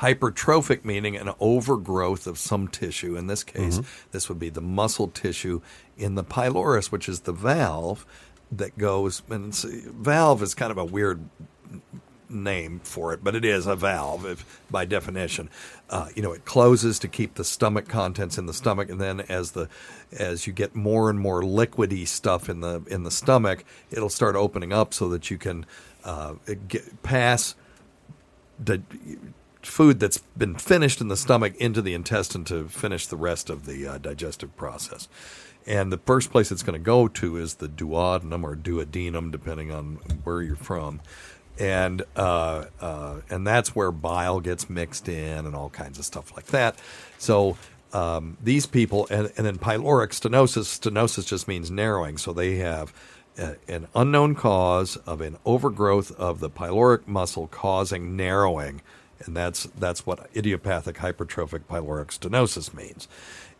Hypertrophic 0.00 0.84
meaning 0.84 1.16
an 1.16 1.30
overgrowth 1.40 2.26
of 2.26 2.38
some 2.38 2.68
tissue. 2.68 3.16
In 3.16 3.26
this 3.26 3.44
case, 3.44 3.78
mm-hmm. 3.78 4.08
this 4.12 4.28
would 4.28 4.38
be 4.38 4.48
the 4.48 4.62
muscle 4.62 5.08
tissue 5.08 5.60
in 5.98 6.14
the 6.14 6.24
pylorus, 6.24 6.90
which 6.90 7.08
is 7.08 7.20
the 7.20 7.32
valve 7.32 8.06
that 8.52 8.76
goes. 8.78 9.22
And 9.28 9.54
valve 9.54 10.42
is 10.42 10.54
kind 10.54 10.70
of 10.70 10.78
a 10.78 10.84
weird 10.84 11.28
name 12.28 12.80
for 12.84 13.12
it, 13.12 13.22
but 13.22 13.34
it 13.34 13.44
is 13.44 13.66
a 13.66 13.76
valve 13.76 14.24
if, 14.24 14.60
by 14.70 14.84
definition. 14.84 15.50
Uh, 15.88 16.08
you 16.14 16.22
know, 16.22 16.32
it 16.32 16.44
closes 16.44 16.98
to 17.00 17.08
keep 17.08 17.34
the 17.34 17.44
stomach 17.44 17.88
contents 17.88 18.38
in 18.38 18.46
the 18.46 18.54
stomach, 18.54 18.88
and 18.88 19.00
then 19.00 19.20
as 19.22 19.52
the 19.52 19.68
as 20.12 20.46
you 20.46 20.52
get 20.52 20.74
more 20.74 21.10
and 21.10 21.18
more 21.18 21.42
liquidy 21.42 22.06
stuff 22.06 22.48
in 22.48 22.60
the 22.60 22.82
in 22.86 23.02
the 23.02 23.10
stomach, 23.10 23.64
it'll 23.90 24.08
start 24.08 24.36
opening 24.36 24.72
up 24.72 24.94
so 24.94 25.08
that 25.08 25.30
you 25.30 25.38
can 25.38 25.66
uh, 26.04 26.34
get 26.68 27.02
pass 27.02 27.54
the 28.62 28.82
food 29.62 30.00
that's 30.00 30.18
been 30.36 30.54
finished 30.54 31.00
in 31.00 31.08
the 31.08 31.16
stomach 31.16 31.54
into 31.56 31.82
the 31.82 31.94
intestine 31.94 32.44
to 32.44 32.68
finish 32.68 33.06
the 33.06 33.16
rest 33.16 33.50
of 33.50 33.66
the 33.66 33.86
uh, 33.86 33.98
digestive 33.98 34.56
process. 34.56 35.08
And 35.66 35.92
the 35.92 35.98
first 35.98 36.30
place 36.30 36.50
it's 36.50 36.62
going 36.62 36.78
to 36.78 36.84
go 36.84 37.06
to 37.08 37.36
is 37.36 37.54
the 37.56 37.68
duodenum 37.68 38.42
or 38.42 38.56
duodenum, 38.56 39.30
depending 39.30 39.70
on 39.70 39.96
where 40.24 40.42
you're 40.42 40.56
from. 40.56 41.00
And 41.58 42.02
uh, 42.16 42.64
uh, 42.80 43.20
and 43.28 43.46
that's 43.46 43.76
where 43.76 43.92
bile 43.92 44.40
gets 44.40 44.70
mixed 44.70 45.08
in 45.08 45.44
and 45.44 45.54
all 45.54 45.68
kinds 45.68 45.98
of 45.98 46.06
stuff 46.06 46.34
like 46.34 46.46
that. 46.46 46.78
So 47.18 47.58
um, 47.92 48.38
these 48.42 48.66
people, 48.66 49.06
and, 49.10 49.30
and 49.36 49.44
then 49.44 49.58
pyloric 49.58 50.10
stenosis, 50.10 50.80
stenosis 50.80 51.26
just 51.26 51.46
means 51.48 51.70
narrowing. 51.70 52.16
So 52.16 52.32
they 52.32 52.56
have 52.56 52.94
a- 53.38 53.56
an 53.68 53.88
unknown 53.94 54.34
cause 54.36 54.96
of 54.96 55.20
an 55.20 55.36
overgrowth 55.44 56.12
of 56.12 56.40
the 56.40 56.48
pyloric 56.48 57.06
muscle 57.06 57.46
causing 57.48 58.16
narrowing, 58.16 58.80
and 59.26 59.36
that's 59.36 59.64
that's 59.78 60.06
what 60.06 60.28
idiopathic 60.34 60.96
hypertrophic 60.96 61.60
pyloric 61.70 62.16
stenosis 62.18 62.72
means. 62.74 63.08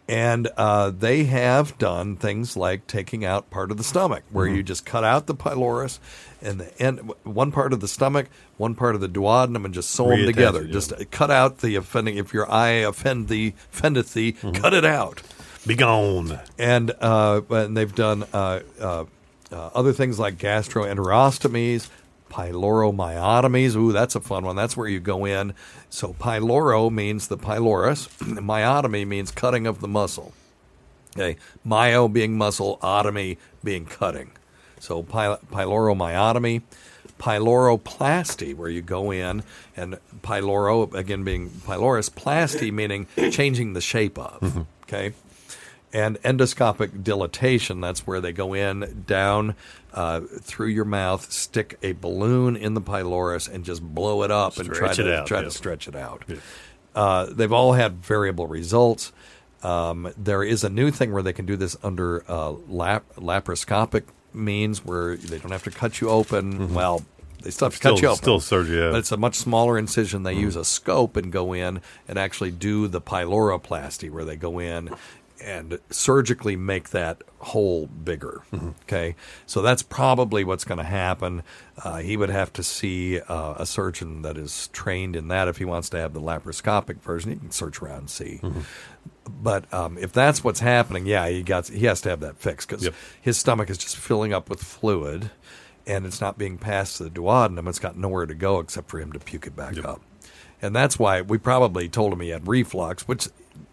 And 0.08 0.48
uh, 0.56 0.90
they 0.90 1.24
have 1.24 1.78
done 1.78 2.16
things 2.16 2.56
like 2.56 2.88
taking 2.88 3.24
out 3.24 3.48
part 3.48 3.70
of 3.70 3.76
the 3.76 3.84
stomach, 3.84 4.24
where 4.32 4.46
you 4.46 4.64
just 4.64 4.84
cut 4.84 5.04
out 5.04 5.28
the 5.28 5.36
pylorus 5.36 6.00
and 6.42 6.58
the 6.58 6.82
end, 6.82 7.12
one 7.22 7.52
part 7.52 7.72
of 7.72 7.78
the 7.78 7.86
stomach, 7.86 8.26
one 8.56 8.74
part 8.74 8.96
of 8.96 9.00
the 9.00 9.08
duodenum, 9.08 9.64
and 9.64 9.72
just 9.72 9.90
sew 9.90 10.08
them 10.08 10.26
together. 10.26 10.62
it, 10.62 10.66
yeah. 10.68 10.72
Just 10.72 10.92
cut 11.12 11.30
out 11.30 11.58
the 11.58 11.76
offending. 11.76 12.16
If 12.16 12.32
your 12.34 12.50
eye 12.50 12.82
offend 12.82 13.28
thee, 13.28 13.54
offendeth 13.72 14.12
thee, 14.12 14.32
cut 14.32 14.74
it 14.74 14.84
out 14.84 15.22
Be 15.64 15.76
gone. 15.76 16.40
and 16.58 16.90
uh, 17.00 17.42
and 17.48 17.76
they've 17.76 17.94
done 17.94 18.24
uh, 18.32 18.60
uh, 18.80 19.04
uh, 19.52 19.70
other 19.74 19.92
things 19.92 20.18
like 20.18 20.38
gastroenterostomies, 20.38 21.88
pyloromyotomies. 22.30 23.76
Ooh, 23.76 23.92
that's 23.92 24.14
a 24.14 24.20
fun 24.20 24.44
one. 24.44 24.56
That's 24.56 24.76
where 24.76 24.88
you 24.88 25.00
go 25.00 25.26
in. 25.26 25.52
So 25.90 26.14
pyloro 26.14 26.90
means 26.90 27.28
the 27.28 27.36
pylorus. 27.36 28.06
Myotomy 28.18 29.06
means 29.06 29.30
cutting 29.30 29.66
of 29.66 29.80
the 29.80 29.88
muscle. 29.88 30.32
Okay, 31.16 31.36
myo 31.64 32.06
being 32.08 32.38
muscle, 32.38 32.78
otomy 32.82 33.36
being 33.64 33.84
cutting. 33.84 34.30
So 34.78 35.02
py- 35.02 35.36
pyloromyotomy, 35.52 36.62
pyloroplasty, 37.18 38.54
where 38.54 38.68
you 38.68 38.80
go 38.80 39.10
in, 39.10 39.42
and 39.76 39.98
pyloro 40.22 40.94
again 40.94 41.24
being 41.24 41.50
pylorus, 41.66 42.08
plasty 42.08 42.72
meaning 42.72 43.08
changing 43.32 43.72
the 43.72 43.80
shape 43.80 44.18
of. 44.18 44.40
Mm-hmm. 44.40 44.62
Okay, 44.84 45.14
and 45.92 46.20
endoscopic 46.22 47.02
dilatation. 47.02 47.80
That's 47.80 48.06
where 48.06 48.20
they 48.20 48.32
go 48.32 48.54
in 48.54 49.04
down 49.06 49.56
uh, 49.92 50.20
through 50.40 50.68
your 50.68 50.84
mouth, 50.84 51.30
stick 51.32 51.78
a 51.82 51.92
balloon 51.92 52.56
in 52.56 52.74
the 52.74 52.80
pylorus, 52.80 53.48
and 53.48 53.64
just 53.64 53.82
blow 53.82 54.22
it 54.22 54.30
up 54.30 54.56
and 54.58 54.72
try 54.72 54.92
to 54.94 55.18
out, 55.20 55.26
try 55.26 55.38
yeah. 55.38 55.44
to 55.44 55.50
stretch 55.50 55.88
it 55.88 55.96
out. 55.96 56.24
Uh, 56.94 57.26
they've 57.30 57.52
all 57.52 57.72
had 57.74 57.94
variable 58.02 58.46
results. 58.46 59.12
Um, 59.62 60.12
there 60.16 60.42
is 60.42 60.64
a 60.64 60.70
new 60.70 60.90
thing 60.90 61.12
where 61.12 61.22
they 61.22 61.32
can 61.32 61.46
do 61.46 61.56
this 61.56 61.76
under 61.82 62.24
uh, 62.28 62.52
lap- 62.68 63.04
laparoscopic 63.16 64.04
means, 64.32 64.84
where 64.84 65.16
they 65.16 65.38
don't 65.38 65.50
have 65.50 65.64
to 65.64 65.70
cut 65.70 66.00
you 66.00 66.08
open. 66.08 66.72
Well, 66.72 67.02
they 67.42 67.50
still 67.50 67.66
have 67.66 67.74
to 67.74 67.80
cut 67.80 67.94
Mm-hmm. 67.94 68.04
You 68.04 68.08
open. 68.08 68.22
still 68.22 68.40
surgery, 68.40 68.76
yeah. 68.76 68.82
Mm-hmm. 68.84 68.92
But 68.92 68.98
it's 68.98 69.12
a 69.12 69.16
much 69.16 69.34
smaller 69.36 69.78
incision. 69.78 70.22
They 70.22 70.34
use 70.34 70.56
a 70.56 70.64
scope 70.64 71.16
and 71.16 71.30
go 71.32 71.52
in 71.52 71.80
and 72.08 72.18
actually 72.18 72.50
do 72.52 72.86
the 72.88 73.00
pyloroplasty, 73.00 74.10
where 74.10 74.24
they 74.24 74.36
go 74.36 74.58
in 74.58 74.90
and 75.42 75.78
surgically 75.90 76.56
make 76.56 76.90
that 76.90 77.22
hole 77.38 77.86
bigger. 77.86 78.42
Mm-hmm. 78.52 78.70
Okay, 78.82 79.14
so 79.46 79.62
that's 79.62 79.82
probably 79.82 80.42
what's 80.42 80.64
going 80.64 80.78
to 80.78 80.84
happen. 80.84 81.42
Uh, 81.82 81.98
he 81.98 82.16
would 82.16 82.28
have 82.30 82.52
to 82.54 82.62
see 82.64 83.20
uh, 83.20 83.54
a 83.56 83.64
surgeon 83.64 84.22
that 84.22 84.36
is 84.36 84.66
trained 84.72 85.14
in 85.14 85.28
that 85.28 85.46
if 85.46 85.58
he 85.58 85.64
wants 85.64 85.88
to 85.90 85.96
have 85.96 86.12
the 86.12 86.20
laparoscopic 86.20 87.00
version. 87.00 87.30
He 87.30 87.38
can 87.38 87.52
search 87.52 87.80
around 87.80 87.98
and 87.98 88.10
see. 88.10 88.40
Mm-hmm. 88.42 88.60
But 89.42 89.72
um, 89.72 89.96
if 89.98 90.12
that's 90.12 90.42
what's 90.42 90.58
happening, 90.60 91.06
yeah, 91.06 91.28
he 91.28 91.42
got 91.44 91.68
he 91.68 91.86
has 91.86 92.00
to 92.02 92.10
have 92.10 92.20
that 92.20 92.36
fixed 92.38 92.68
because 92.68 92.84
Yep. 92.84 92.94
his 93.20 93.38
stomach 93.38 93.70
is 93.70 93.78
just 93.78 93.96
filling 93.96 94.32
up 94.32 94.50
with 94.50 94.60
fluid, 94.62 95.30
and 95.86 96.04
it's 96.04 96.20
not 96.20 96.36
being 96.36 96.58
passed 96.58 96.96
to 96.96 97.04
the 97.04 97.10
duodenum. 97.10 97.68
It's 97.68 97.78
got 97.78 97.96
nowhere 97.96 98.26
to 98.26 98.34
go 98.34 98.58
except 98.58 98.90
for 98.90 98.98
him 98.98 99.12
to 99.12 99.20
puke 99.20 99.46
it 99.46 99.54
back 99.54 99.82
up, 99.84 100.00
and 100.60 100.74
that's 100.74 100.98
why 100.98 101.20
we 101.22 101.38
probably 101.38 101.88
told 101.88 102.12
him 102.12 102.20
he 102.20 102.30
had 102.30 102.48
reflux, 102.48 103.06
which. 103.06 103.28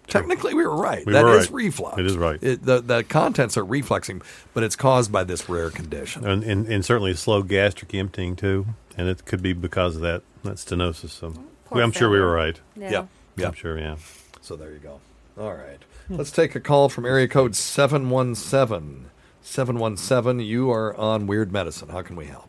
Technically, 0.07 0.53
we 0.53 0.65
were 0.65 0.75
right. 0.75 1.05
We 1.05 1.13
That 1.13 1.23
were 1.25 1.37
is 1.37 1.47
right. 1.51 1.55
reflux. 1.65 1.97
It 1.99 2.05
is 2.05 2.15
right. 2.17 2.41
It, 2.41 2.63
the 2.63 2.79
the 2.81 3.03
contents 3.03 3.57
are 3.57 3.65
refluxing, 3.65 4.23
but 4.53 4.63
it's 4.63 4.75
caused 4.75 5.11
by 5.11 5.23
this 5.23 5.49
rare 5.49 5.69
condition. 5.69 6.25
And, 6.25 6.43
and, 6.43 6.65
and 6.67 6.85
certainly 6.85 7.13
slow 7.13 7.41
gastric 7.43 7.93
emptying 7.93 8.35
too, 8.35 8.67
and 8.97 9.07
it 9.09 9.25
could 9.25 9.41
be 9.41 9.53
because 9.53 9.95
of 9.97 10.01
that 10.03 10.21
that 10.43 10.55
stenosis. 10.55 11.09
So 11.09 11.33
Poor 11.65 11.81
I'm 11.81 11.91
sure 11.91 12.09
we 12.09 12.19
were 12.19 12.31
right. 12.31 12.59
Yeah. 12.75 12.89
Yep. 12.91 13.07
Yep. 13.37 13.47
I'm 13.49 13.53
sure. 13.53 13.77
Yeah. 13.77 13.97
So 14.41 14.55
there 14.55 14.71
you 14.71 14.79
go. 14.79 14.99
All 15.37 15.53
right. 15.53 15.79
Let's 16.09 16.31
take 16.31 16.55
a 16.55 16.61
call 16.61 16.87
from 16.87 17.05
area 17.05 17.27
code 17.27 17.53
717. 17.55 19.09
717, 19.41 20.39
you 20.45 20.71
are 20.71 20.95
on 20.95 21.27
Weird 21.27 21.51
Medicine. 21.51 21.89
How 21.89 22.01
can 22.01 22.15
we 22.15 22.25
help? 22.25 22.47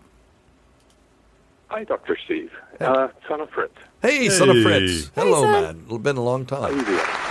Hi, 1.69 1.85
Dr. 1.85 2.17
Steve. 2.25 2.51
Uh, 2.81 3.09
son 3.29 3.41
of 3.41 3.51
Fritz. 3.51 3.75
Hey, 4.01 4.29
son 4.31 4.49
of 4.49 4.63
Fritz. 4.63 5.11
Hello, 5.15 5.43
son. 5.43 5.53
man. 5.53 5.85
It's 5.89 5.99
been 6.03 6.17
a 6.17 6.23
long 6.23 6.47
How 6.47 6.69
you 6.69 6.83
time. 6.85 7.28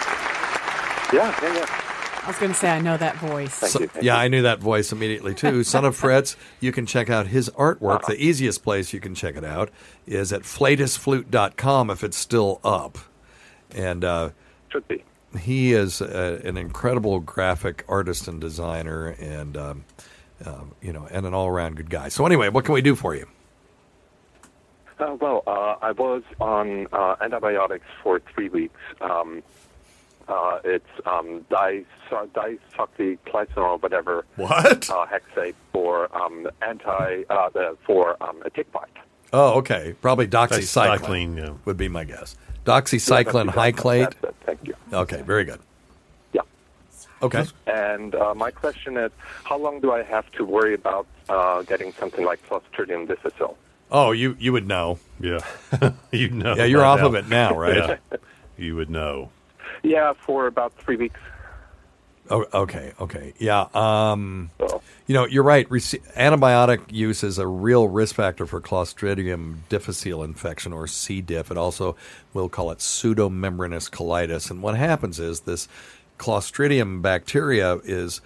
Doing? 1.11 1.23
Yeah, 1.23 1.35
yeah, 1.41 1.53
yeah. 1.55 1.81
I 2.23 2.27
was 2.27 2.37
going 2.39 2.51
to 2.51 2.57
say 2.57 2.69
I 2.69 2.79
know 2.79 2.97
that 2.97 3.15
voice. 3.17 3.55
Thank 3.55 3.71
So- 3.71 3.79
you. 3.79 3.87
Thank 3.87 4.05
yeah, 4.05 4.15
you. 4.15 4.21
I 4.23 4.27
knew 4.27 4.41
that 4.41 4.59
voice 4.59 4.91
immediately 4.91 5.33
too. 5.33 5.63
Son 5.75 5.85
of 5.85 5.95
Fritz, 5.95 6.35
you 6.59 6.71
can 6.73 6.85
check 6.85 7.09
out 7.09 7.27
his 7.27 7.49
artwork. 7.51 8.05
The 8.05 8.21
easiest 8.21 8.63
place 8.63 8.91
you 8.91 8.99
can 8.99 9.15
check 9.15 9.37
it 9.37 9.45
out 9.45 9.69
is 10.05 10.33
at 10.33 10.41
flatusflute.com 10.41 11.89
if 11.89 12.03
it's 12.03 12.17
still 12.17 12.59
up. 12.65 12.97
And 13.73 14.03
uh, 14.03 14.29
Should 14.69 14.87
be. 14.89 15.03
he 15.39 15.71
is 15.73 16.01
uh 16.01 16.41
an 16.43 16.57
incredible 16.57 17.19
graphic 17.19 17.83
artist 17.87 18.27
and 18.27 18.39
designer 18.41 19.07
and 19.19 19.55
um, 19.57 19.85
um, 20.45 20.73
you 20.81 20.91
know 20.93 21.07
and 21.11 21.25
an 21.25 21.33
all-around 21.33 21.75
good 21.75 21.89
guy 21.89 22.07
so 22.09 22.25
anyway 22.25 22.47
what 22.47 22.63
can 22.63 22.73
we 22.73 22.81
do 22.81 22.95
for 22.95 23.13
you 23.15 23.27
Uh, 24.99 25.15
well, 25.19 25.43
uh, 25.45 25.75
I 25.81 25.91
was 25.91 26.23
on 26.39 26.87
uh, 26.93 27.15
antibiotics 27.21 27.85
for 28.01 28.19
three 28.33 28.49
weeks. 28.49 28.79
Um, 29.01 29.43
uh, 30.27 30.59
it's 30.63 30.89
um, 31.05 31.45
dis- 31.49 31.85
disoxyclisol 32.11 33.57
or 33.57 33.77
whatever 33.77 34.25
what 34.35 34.89
uh, 34.89 35.05
hexate 35.05 35.55
for 35.73 36.13
um, 36.15 36.47
anti 36.61 37.23
uh, 37.29 37.49
the, 37.49 37.77
for 37.85 38.21
um, 38.23 38.41
a 38.45 38.49
tick 38.49 38.71
bite. 38.71 38.87
oh 39.33 39.53
okay 39.59 39.95
probably 40.01 40.27
doxycycline 40.27 40.99
Doxycycline, 40.99 41.37
yeah. 41.37 41.53
would 41.65 41.77
be 41.77 41.87
my 41.87 42.03
guess 42.03 42.35
doxycycline 42.65 43.45
Yeah, 43.45 43.51
that's- 43.51 43.73
hyclate 43.73 44.13
that's 44.21 44.23
it. 44.23 44.35
Thank 44.45 44.67
you. 44.67 44.75
okay 44.93 45.21
very 45.21 45.43
good 45.45 45.59
Yeah. 46.33 46.41
Okay. 47.21 47.45
And 47.65 48.13
uh, 48.13 48.35
my 48.35 48.51
question 48.51 48.95
is, 48.97 49.11
how 49.43 49.57
long 49.57 49.79
do 49.79 49.91
I 49.91 50.03
have 50.03 50.29
to 50.33 50.45
worry 50.45 50.73
about 50.75 51.07
uh, 51.29 51.63
getting 51.63 51.91
something 51.93 52.23
like 52.23 52.39
Clostridium 52.47 53.07
difficile? 53.07 53.57
Oh, 53.89 54.11
you 54.11 54.35
you 54.39 54.51
would 54.53 54.67
know. 54.67 54.99
Yeah, 55.19 55.39
you 56.11 56.29
know. 56.29 56.53
Yeah, 56.55 56.65
you're 56.65 56.81
by 56.81 56.87
off 56.93 56.99
now. 56.99 57.07
of 57.07 57.15
it 57.15 57.27
now, 57.27 57.57
right? 57.57 57.99
Yeah. 58.11 58.17
you 58.57 58.75
would 58.75 58.89
know. 58.91 59.31
Yeah, 59.87 60.13
for 60.25 60.47
about 60.47 60.73
three 60.73 60.97
weeks. 60.97 61.19
Oh, 62.29 62.45
okay, 62.53 62.91
okay, 62.99 63.33
yeah. 63.39 63.67
Um, 63.73 64.49
So, 64.59 64.81
you 65.05 65.13
know, 65.13 65.25
you're 65.25 65.43
right. 65.43 65.67
Rece- 65.69 66.01
antibiotic 66.15 66.91
use 66.91 67.23
is 67.23 67.37
a 67.37 67.47
real 67.47 67.87
risk 67.87 68.15
factor 68.15 68.45
for 68.45 68.59
Clostridium 68.59 69.59
difficile 69.69 70.25
infection, 70.25 70.73
or 70.73 70.87
C. 70.87 71.21
diff. 71.21 71.49
It 71.51 71.57
also, 71.57 71.95
we'll 72.33 72.49
call 72.49 72.69
it 72.71 72.79
pseudomembranous 72.79 73.89
colitis. 73.89 74.51
And 74.51 74.61
what 74.61 74.75
happens 74.75 75.21
is 75.21 75.41
this 75.41 75.69
Clostridium 76.19 77.01
bacteria 77.01 77.75
is 77.85 78.19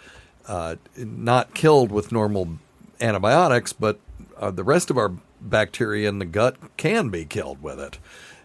uh, 0.48 0.78
not 0.98 1.54
killed 1.54 1.92
with 1.92 2.12
normal 2.12 2.58
antibiotics, 3.00 3.72
but 3.72 4.00
uh, 4.36 4.50
the 4.50 4.64
rest 4.64 4.90
of 4.90 4.98
our 4.98 5.14
bacteria 5.40 6.10
in 6.10 6.18
the 6.18 6.26
gut 6.26 6.56
can 6.76 7.10
be 7.10 7.24
killed 7.24 7.62
with 7.62 7.80
it. 7.80 8.00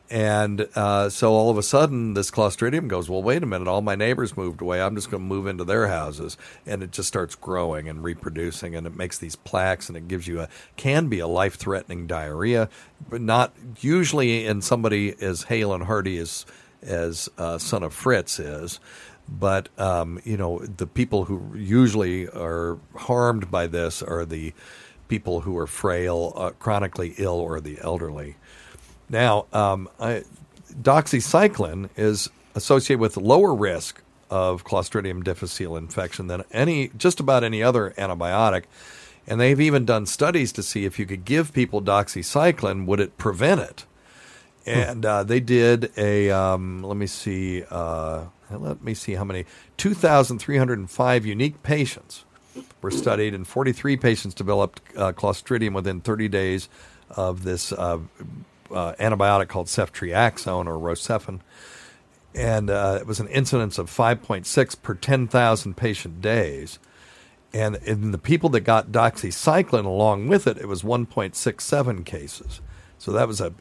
And 0.08 0.68
uh, 0.76 1.10
so 1.10 1.32
all 1.32 1.50
of 1.50 1.58
a 1.58 1.62
sudden, 1.62 2.14
this 2.14 2.30
Clostridium 2.30 2.86
goes, 2.86 3.10
well, 3.10 3.22
wait 3.22 3.42
a 3.42 3.46
minute, 3.46 3.66
all 3.66 3.82
my 3.82 3.96
neighbors 3.96 4.36
moved 4.36 4.60
away. 4.60 4.80
I'm 4.80 4.94
just 4.94 5.10
going 5.10 5.22
to 5.22 5.28
move 5.28 5.48
into 5.48 5.64
their 5.64 5.88
houses. 5.88 6.36
And 6.64 6.82
it 6.82 6.92
just 6.92 7.08
starts 7.08 7.34
growing 7.34 7.88
and 7.88 8.04
reproducing, 8.04 8.76
and 8.76 8.86
it 8.86 8.94
makes 8.94 9.18
these 9.18 9.34
plaques, 9.34 9.88
and 9.88 9.96
it 9.96 10.06
gives 10.06 10.28
you 10.28 10.40
a, 10.42 10.48
can 10.76 11.08
be 11.08 11.18
a 11.18 11.26
life 11.26 11.56
threatening 11.56 12.06
diarrhea, 12.06 12.68
but 13.08 13.20
not 13.20 13.52
usually 13.80 14.46
in 14.46 14.62
somebody 14.62 15.14
as 15.20 15.44
hale 15.44 15.74
and 15.74 15.84
hearty 15.84 16.18
as, 16.18 16.46
as 16.82 17.28
uh, 17.36 17.58
Son 17.58 17.82
of 17.82 17.92
Fritz 17.92 18.38
is. 18.38 18.78
But, 19.28 19.68
um, 19.76 20.20
you 20.22 20.36
know, 20.36 20.60
the 20.60 20.86
people 20.86 21.24
who 21.24 21.56
usually 21.56 22.28
are 22.28 22.78
harmed 22.94 23.50
by 23.50 23.66
this 23.66 24.00
are 24.00 24.24
the 24.24 24.54
people 25.08 25.40
who 25.40 25.58
are 25.58 25.66
frail, 25.66 26.32
uh, 26.36 26.50
chronically 26.50 27.14
ill, 27.18 27.40
or 27.40 27.60
the 27.60 27.78
elderly. 27.80 28.36
Now, 29.08 29.46
um, 29.52 29.88
I, 30.00 30.24
doxycycline 30.82 31.90
is 31.96 32.28
associated 32.54 33.00
with 33.00 33.16
lower 33.16 33.54
risk 33.54 34.02
of 34.30 34.64
Clostridium 34.64 35.22
difficile 35.22 35.76
infection 35.76 36.26
than 36.26 36.44
any 36.50 36.88
just 36.96 37.20
about 37.20 37.44
any 37.44 37.62
other 37.62 37.94
antibiotic, 37.96 38.64
and 39.26 39.40
they've 39.40 39.60
even 39.60 39.84
done 39.84 40.06
studies 40.06 40.52
to 40.52 40.62
see 40.62 40.84
if 40.84 40.98
you 40.98 41.06
could 41.06 41.24
give 41.24 41.52
people 41.52 41.80
doxycycline, 41.80 42.86
would 42.86 43.00
it 43.00 43.16
prevent 43.18 43.60
it? 43.60 43.84
And 44.66 45.06
uh, 45.06 45.22
they 45.22 45.38
did 45.38 45.92
a 45.96 46.30
um, 46.30 46.82
let 46.82 46.96
me 46.96 47.06
see 47.06 47.62
uh, 47.70 48.24
let 48.50 48.82
me 48.82 48.94
see 48.94 49.14
how 49.14 49.22
many 49.22 49.44
2,305 49.76 51.26
unique 51.26 51.62
patients 51.62 52.24
were 52.82 52.90
studied, 52.90 53.34
and 53.34 53.46
43 53.46 53.96
patients 53.96 54.34
developed 54.34 54.80
uh, 54.96 55.12
Clostridium 55.12 55.72
within 55.72 56.00
30 56.00 56.28
days 56.28 56.68
of 57.10 57.44
this 57.44 57.72
uh, 58.70 58.94
antibiotic 58.94 59.48
called 59.48 59.66
ceftriaxone 59.66 60.66
or 60.66 60.78
Rocephin. 60.78 61.40
And 62.34 62.68
uh, 62.68 62.98
it 63.00 63.06
was 63.06 63.18
an 63.18 63.28
incidence 63.28 63.78
of 63.78 63.90
5.6 63.90 64.82
per 64.82 64.94
10,000 64.94 65.76
patient 65.76 66.20
days. 66.20 66.78
And 67.52 67.76
in 67.76 68.10
the 68.10 68.18
people 68.18 68.50
that 68.50 68.60
got 68.60 68.92
doxycycline 68.92 69.86
along 69.86 70.28
with 70.28 70.46
it, 70.46 70.58
it 70.58 70.68
was 70.68 70.82
1.67 70.82 72.04
cases. 72.04 72.60
So 72.98 73.12
that 73.12 73.26
was 73.26 73.40
a, 73.40 73.54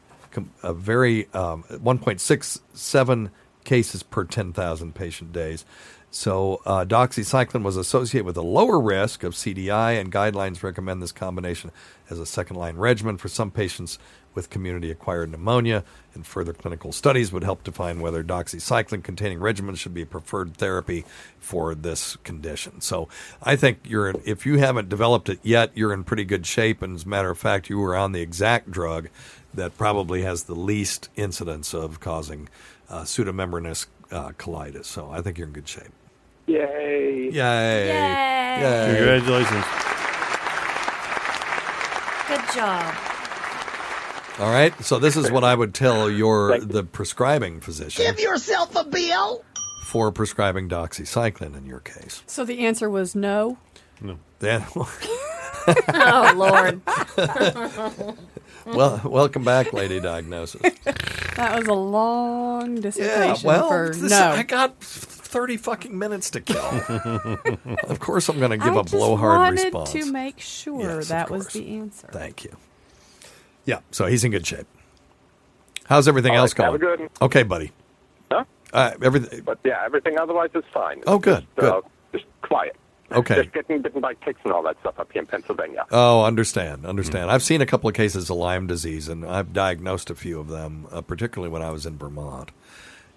a 0.62 0.74
very 0.74 1.32
um, 1.32 1.64
1.67 1.70 3.30
cases 3.64 4.02
per 4.02 4.24
10,000 4.24 4.94
patient 4.94 5.32
days. 5.32 5.64
So 6.10 6.62
uh, 6.64 6.84
doxycycline 6.84 7.62
was 7.62 7.76
associated 7.76 8.24
with 8.24 8.36
a 8.36 8.42
lower 8.42 8.80
risk 8.80 9.22
of 9.22 9.34
CDI, 9.34 10.00
and 10.00 10.10
guidelines 10.10 10.62
recommend 10.62 11.02
this 11.02 11.12
combination 11.12 11.70
as 12.08 12.18
a 12.18 12.26
second 12.26 12.56
line 12.56 12.76
regimen 12.76 13.16
for 13.18 13.28
some 13.28 13.50
patients 13.50 13.98
with 14.36 14.50
community 14.50 14.92
acquired 14.92 15.32
pneumonia. 15.32 15.82
And 16.14 16.24
further 16.24 16.52
clinical 16.52 16.92
studies 16.92 17.32
would 17.32 17.42
help 17.42 17.64
define 17.64 18.00
whether 18.00 18.22
doxycycline 18.22 19.02
containing 19.02 19.40
regimens 19.40 19.78
should 19.78 19.92
be 19.92 20.02
a 20.02 20.06
preferred 20.06 20.56
therapy 20.56 21.04
for 21.40 21.74
this 21.74 22.16
condition. 22.16 22.80
So 22.80 23.08
I 23.42 23.56
think 23.56 23.80
you're 23.84 24.14
if 24.24 24.46
you 24.46 24.58
haven't 24.58 24.88
developed 24.88 25.28
it 25.28 25.40
yet, 25.42 25.72
you're 25.74 25.92
in 25.92 26.04
pretty 26.04 26.24
good 26.24 26.46
shape. 26.46 26.80
And 26.80 26.94
as 26.94 27.04
a 27.04 27.08
matter 27.08 27.30
of 27.30 27.38
fact, 27.38 27.68
you 27.68 27.78
were 27.78 27.96
on 27.96 28.12
the 28.12 28.20
exact 28.20 28.70
drug 28.70 29.08
that 29.52 29.76
probably 29.76 30.22
has 30.22 30.44
the 30.44 30.54
least 30.54 31.08
incidence 31.16 31.74
of 31.74 31.98
causing 32.00 32.48
uh, 32.88 33.02
pseudomembranous 33.02 33.86
uh, 34.10 34.30
colitis. 34.32 34.84
So 34.84 35.10
I 35.10 35.20
think 35.20 35.38
you're 35.38 35.48
in 35.48 35.52
good 35.52 35.68
shape. 35.68 35.92
yay! 36.46 37.30
Yay! 37.30 37.30
Yay. 37.32 38.60
Yay. 38.60 38.96
Congratulations. 38.96 39.64
Good 42.28 42.54
job. 42.54 43.15
All 44.38 44.50
right. 44.50 44.74
So 44.84 44.98
this 44.98 45.16
is 45.16 45.30
what 45.30 45.44
I 45.44 45.54
would 45.54 45.74
tell 45.74 46.10
your 46.22 46.58
the 46.60 46.84
prescribing 46.84 47.60
physician 47.60 48.04
Give 48.04 48.20
yourself 48.20 48.74
a 48.76 48.84
bill. 48.84 49.42
for 49.84 50.12
prescribing 50.12 50.68
doxycycline 50.68 51.56
in 51.56 51.64
your 51.64 51.80
case. 51.80 52.22
So 52.26 52.44
the 52.44 52.66
answer 52.66 52.90
was 52.90 53.14
no. 53.14 53.56
No. 54.00 54.18
Then, 54.40 54.64
Oh 54.76 56.32
Lord. 56.36 56.82
well, 58.66 59.00
welcome 59.04 59.42
back, 59.42 59.72
Lady 59.72 60.00
Diagnosis. 60.00 60.60
That 61.36 61.58
was 61.58 61.66
a 61.66 61.72
long 61.72 62.76
Yeah, 62.76 62.82
dissertation 62.82 63.46
well, 63.48 63.68
for 63.68 63.90
this- 63.94 64.10
no. 64.10 64.18
I 64.32 64.42
got 64.42 64.78
thirty 64.82 65.56
fucking 65.56 65.98
minutes 65.98 66.30
to 66.30 66.40
kill. 66.42 66.60
of 67.88 67.98
course, 68.00 68.28
I'm 68.28 68.38
going 68.38 68.50
to 68.52 68.58
give 68.58 68.76
I 68.76 68.80
a 68.80 68.82
just 68.82 68.94
blowhard 68.94 69.38
wanted 69.38 69.64
response. 69.64 69.92
to 69.92 70.12
make 70.12 70.40
sure 70.40 70.96
Yes, 70.98 71.08
that 71.08 71.30
was 71.30 71.48
the 71.48 71.76
answer. 71.78 72.08
Thank 72.12 72.44
you. 72.44 72.54
Yeah, 73.66 73.80
so 73.90 74.06
he's 74.06 74.24
in 74.24 74.30
good 74.30 74.46
shape. 74.46 74.66
How's 75.84 76.08
everything 76.08 76.32
All 76.32 76.38
else 76.38 76.58
right, 76.58 76.78
going? 76.78 76.80
good- 76.80 77.10
Okay, 77.20 77.42
buddy. 77.42 77.72
Huh? 78.30 78.44
Uh, 78.72 78.92
everything. 79.02 79.42
But 79.44 79.58
yeah, 79.64 79.82
everything 79.84 80.18
otherwise 80.18 80.50
is 80.54 80.64
fine. 80.72 81.02
Oh, 81.06 81.18
good, 81.18 81.46
Just, 81.56 81.66
uh, 81.68 81.80
good. 81.80 81.84
just 82.20 82.24
quiet. 82.42 82.76
Okay. 83.12 83.36
Just 83.42 83.52
getting 83.52 83.82
bitten 83.82 84.00
by 84.00 84.14
ticks 84.14 84.40
and 84.42 84.52
all 84.52 84.64
that 84.64 84.76
stuff 84.80 84.98
up 84.98 85.12
here 85.12 85.22
in 85.22 85.26
Pennsylvania. 85.26 85.84
Oh, 85.92 86.24
understand, 86.24 86.84
understand. 86.84 87.26
Mm-hmm. 87.26 87.34
I've 87.34 87.42
seen 87.42 87.60
a 87.60 87.66
couple 87.66 87.88
of 87.88 87.94
cases 87.94 88.28
of 88.30 88.36
Lyme 88.36 88.66
disease, 88.66 89.08
and 89.08 89.24
I've 89.24 89.52
diagnosed 89.52 90.10
a 90.10 90.16
few 90.16 90.40
of 90.40 90.48
them, 90.48 90.88
uh, 90.90 91.02
particularly 91.02 91.52
when 91.52 91.62
I 91.62 91.70
was 91.70 91.86
in 91.86 91.96
Vermont. 91.98 92.50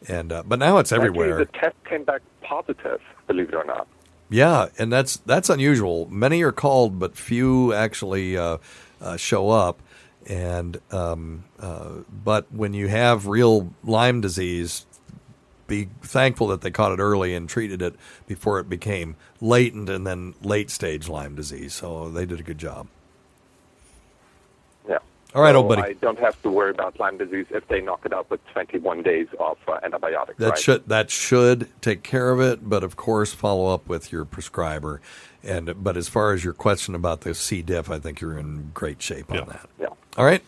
And 0.08 0.32
uh, 0.32 0.44
but 0.46 0.60
now 0.60 0.78
it's 0.78 0.92
everywhere. 0.92 1.42
Actually, 1.42 1.46
the 1.46 1.52
test 1.60 1.76
came 1.86 2.04
back 2.04 2.22
positive, 2.42 3.02
believe 3.28 3.50
it 3.50 3.56
or 3.56 3.66
not. 3.66 3.88
Yeah, 4.30 4.68
and 4.78 4.94
that's 4.94 5.18
that's 5.18 5.50
unusual. 5.50 6.08
Many 6.10 6.42
are 6.44 6.52
called, 6.52 7.00
but 7.00 7.18
few 7.18 7.74
actually 7.74 8.38
uh, 8.38 8.60
uh, 9.02 9.18
show 9.18 9.50
up. 9.50 9.82
And 10.30 10.80
um, 10.92 11.46
uh, 11.60 12.04
but 12.24 12.46
when 12.54 12.74
you 12.74 12.88
have 12.88 13.26
real 13.26 13.74
Lyme 13.84 14.22
disease, 14.22 14.86
be 15.68 15.90
thankful 16.02 16.48
that 16.48 16.62
they 16.62 16.72
caught 16.72 16.92
it 16.92 17.00
early 17.00 17.34
and 17.34 17.50
treated 17.50 17.82
it 17.82 17.96
before 18.28 18.60
it 18.60 18.70
became 18.70 19.16
latent 19.42 19.90
and 19.90 20.06
then 20.06 20.36
late 20.42 20.70
stage 20.70 21.10
Lyme 21.10 21.36
disease. 21.36 21.74
So 21.74 22.10
they 22.10 22.26
did 22.26 22.40
a 22.40 22.44
good 22.44 22.60
job. 22.60 22.88
Yeah. 25.32 25.38
All 25.38 25.44
right, 25.44 25.54
So 25.54 25.58
old 25.58 25.70
buddy. 25.70 25.82
I 25.84 25.94
don't 25.94 26.20
have 26.20 26.42
to 26.42 26.50
worry 26.50 26.72
about 26.72 27.00
Lyme 27.00 27.18
disease 27.18 27.46
if 27.52 27.68
they 27.68 27.82
knock 27.82 28.02
it 28.06 28.14
out 28.14 28.30
with 28.30 28.46
21 28.48 29.04
days 29.04 29.28
of 29.40 29.58
uh, 29.68 29.80
antibiotics. 29.84 30.40
That 30.40 30.50
right? 30.50 30.60
should 30.60 30.88
that 30.88 31.12
should 31.12 31.70
take 31.82 32.04
care 32.04 32.32
of 32.32 32.40
it, 32.40 32.68
but 32.68 32.84
of 32.84 32.96
course 32.96 33.34
follow 33.34 33.74
up 33.74 33.88
with 33.88 34.12
your 34.12 34.26
prescriber. 34.26 35.02
And 35.44 35.84
but 35.84 35.98
as 35.98 36.10
far 36.10 36.34
as 36.34 36.44
your 36.44 36.54
question 36.54 36.96
about 36.96 37.22
the 37.22 37.36
C 37.36 37.62
diff, 37.62 37.90
I 37.90 38.00
think 38.00 38.22
you're 38.22 38.38
in 38.38 38.72
great 38.74 39.02
shape 39.02 39.32
on 39.32 39.48
that. 39.48 39.70
Yeah. 39.80 39.88
All 40.18 40.26
right. 40.26 40.42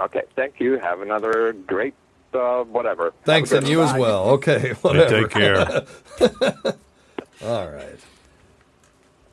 Okay. 0.00 0.22
Thank 0.36 0.60
you. 0.60 0.78
Have 0.78 1.00
another 1.00 1.52
great 1.52 1.94
uh, 2.34 2.64
whatever. 2.64 3.12
Thanks, 3.24 3.52
and 3.52 3.64
good 3.64 3.70
you 3.70 3.82
as 3.82 3.94
well. 3.94 4.30
Okay, 4.30 4.72
whatever. 4.82 5.22
Take 5.22 5.30
care. 5.30 5.86
All 7.42 7.70
right. 7.70 7.98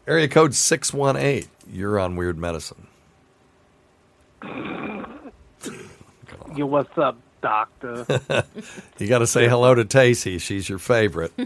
Area 0.08 0.28
code 0.28 0.54
six 0.56 0.94
one 0.94 1.18
eight. 1.18 1.48
You're 1.70 2.00
on 2.00 2.16
Weird 2.16 2.38
Medicine. 2.38 2.88
Yo, 6.56 6.66
what's 6.66 6.98
up, 6.98 7.18
doctor? 7.42 8.06
You 8.98 9.08
got 9.08 9.20
to 9.20 9.28
say 9.28 9.50
hello 9.50 9.76
to 9.76 9.84
Tacy. 9.84 10.40
She's 10.40 10.70
your 10.70 10.80
favorite. 10.80 11.34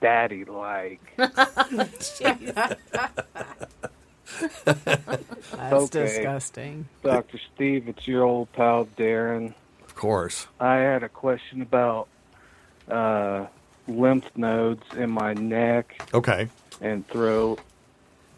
Daddy 0.00 0.44
like. 0.44 1.00
That's 1.16 2.22
Okay. 5.60 5.88
disgusting. 5.90 6.86
Dr. 7.02 7.38
Steve, 7.54 7.88
it's 7.88 8.06
your 8.06 8.22
old 8.24 8.52
pal 8.52 8.86
Darren. 8.96 9.52
Of 9.84 9.94
course. 9.96 10.46
I 10.60 10.76
had 10.76 11.02
a 11.02 11.08
question 11.08 11.60
about 11.62 12.06
uh, 12.88 13.46
lymph 13.88 14.30
nodes 14.36 14.84
in 14.96 15.10
my 15.10 15.34
neck 15.34 16.08
Okay. 16.14 16.48
and 16.80 17.04
throat. 17.08 17.58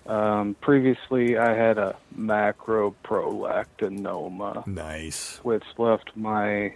Um, 0.07 0.55
previously, 0.61 1.39
I 1.39 1.55
had 1.55 1.79
a 1.79 1.97
macroprolactinoma, 2.19 4.67
Nice. 4.67 5.39
which 5.43 5.65
left 5.79 6.11
my 6.15 6.75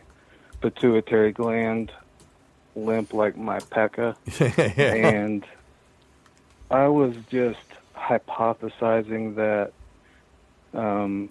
pituitary 0.61 1.33
gland 1.33 1.93
limp 2.75 3.13
like 3.13 3.37
my 3.37 3.59
peca, 3.59 4.17
Yeah. 4.41 4.95
and 5.15 5.45
I 6.71 6.89
was 6.89 7.15
just 7.31 7.59
hypothesizing 7.97 9.35
that 9.37 9.73
um, 10.79 11.29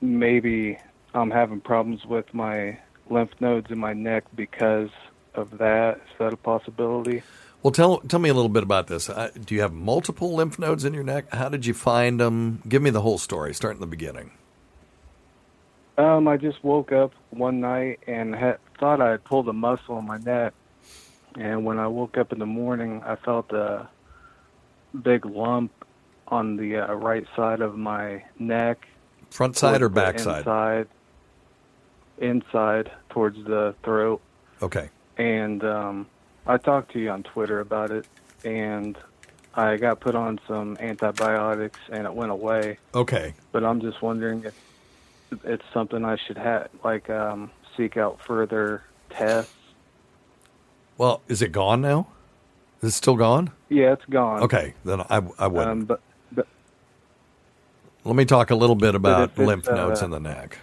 maybe 0.00 0.78
I'm 1.14 1.30
having 1.30 1.60
problems 1.60 2.04
with 2.06 2.32
my 2.34 2.78
lymph 3.10 3.32
nodes 3.40 3.70
in 3.70 3.78
my 3.78 3.92
neck 3.92 4.24
because 4.34 4.90
of 5.34 5.58
that. 5.58 5.96
Is 5.96 6.02
that 6.18 6.32
a 6.32 6.36
possibility? 6.36 7.22
Well, 7.62 7.70
tell 7.70 7.98
tell 8.00 8.18
me 8.18 8.28
a 8.28 8.34
little 8.34 8.48
bit 8.48 8.64
about 8.64 8.88
this. 8.88 9.08
Uh, 9.08 9.30
do 9.44 9.54
you 9.54 9.60
have 9.60 9.72
multiple 9.72 10.34
lymph 10.34 10.58
nodes 10.58 10.84
in 10.84 10.94
your 10.94 11.04
neck? 11.04 11.32
How 11.32 11.48
did 11.48 11.64
you 11.64 11.74
find 11.74 12.18
them? 12.18 12.60
Give 12.68 12.82
me 12.82 12.90
the 12.90 13.02
whole 13.02 13.18
story. 13.18 13.54
Start 13.54 13.74
in 13.74 13.80
the 13.80 13.86
beginning. 13.86 14.32
Um, 15.96 16.26
I 16.26 16.38
just 16.38 16.64
woke 16.64 16.90
up 16.90 17.12
one 17.30 17.60
night 17.60 18.00
and 18.06 18.34
had, 18.34 18.58
thought 18.80 19.00
I 19.00 19.10
had 19.10 19.24
pulled 19.24 19.48
a 19.48 19.52
muscle 19.52 19.98
in 19.98 20.06
my 20.06 20.18
neck, 20.18 20.54
and 21.36 21.64
when 21.64 21.78
I 21.78 21.86
woke 21.86 22.16
up 22.16 22.32
in 22.32 22.38
the 22.38 22.46
morning, 22.46 23.02
I 23.04 23.14
felt 23.16 23.52
a 23.52 23.88
big 25.02 25.26
lump 25.26 25.70
on 26.28 26.56
the 26.56 26.78
uh, 26.78 26.94
right 26.94 27.26
side 27.36 27.60
of 27.60 27.76
my 27.76 28.24
neck. 28.38 28.88
Front 29.30 29.56
side 29.56 29.82
or 29.82 29.88
back 29.88 30.18
side? 30.18 30.38
Inside. 30.38 30.88
Inside, 32.18 32.90
towards 33.10 33.44
the 33.44 33.74
throat. 33.84 34.20
Okay. 34.62 34.88
And 35.18 35.62
um, 35.62 36.06
I 36.46 36.56
talked 36.56 36.92
to 36.92 36.98
you 36.98 37.10
on 37.10 37.22
Twitter 37.22 37.60
about 37.60 37.90
it, 37.90 38.06
and 38.44 38.96
I 39.54 39.76
got 39.76 40.00
put 40.00 40.14
on 40.14 40.40
some 40.48 40.76
antibiotics, 40.80 41.78
and 41.90 42.06
it 42.06 42.12
went 42.14 42.30
away. 42.32 42.78
Okay. 42.94 43.34
But 43.52 43.64
I'm 43.64 43.80
just 43.80 44.02
wondering 44.02 44.44
if 44.44 44.54
it's 45.44 45.64
something 45.72 46.04
I 46.04 46.16
should 46.16 46.38
have, 46.38 46.68
like, 46.82 47.08
um, 47.10 47.50
seek 47.76 47.96
out 47.96 48.20
further 48.26 48.82
tests. 49.10 49.54
Well, 50.98 51.22
is 51.28 51.42
it 51.42 51.52
gone 51.52 51.80
now? 51.80 52.08
Is 52.82 52.90
it 52.90 52.96
still 52.96 53.16
gone? 53.16 53.50
Yeah, 53.68 53.92
it's 53.92 54.04
gone. 54.06 54.42
Okay, 54.42 54.74
then 54.84 55.00
I 55.02 55.22
I 55.38 55.46
wouldn't. 55.46 55.70
Um, 55.70 55.84
but, 55.84 56.00
but 56.32 56.46
Let 58.04 58.16
me 58.16 58.24
talk 58.24 58.50
a 58.50 58.56
little 58.56 58.74
bit 58.74 58.94
about 58.94 59.38
lymph 59.38 59.68
nodes 59.68 60.02
uh, 60.02 60.06
in 60.06 60.10
the 60.10 60.20
neck. 60.20 60.58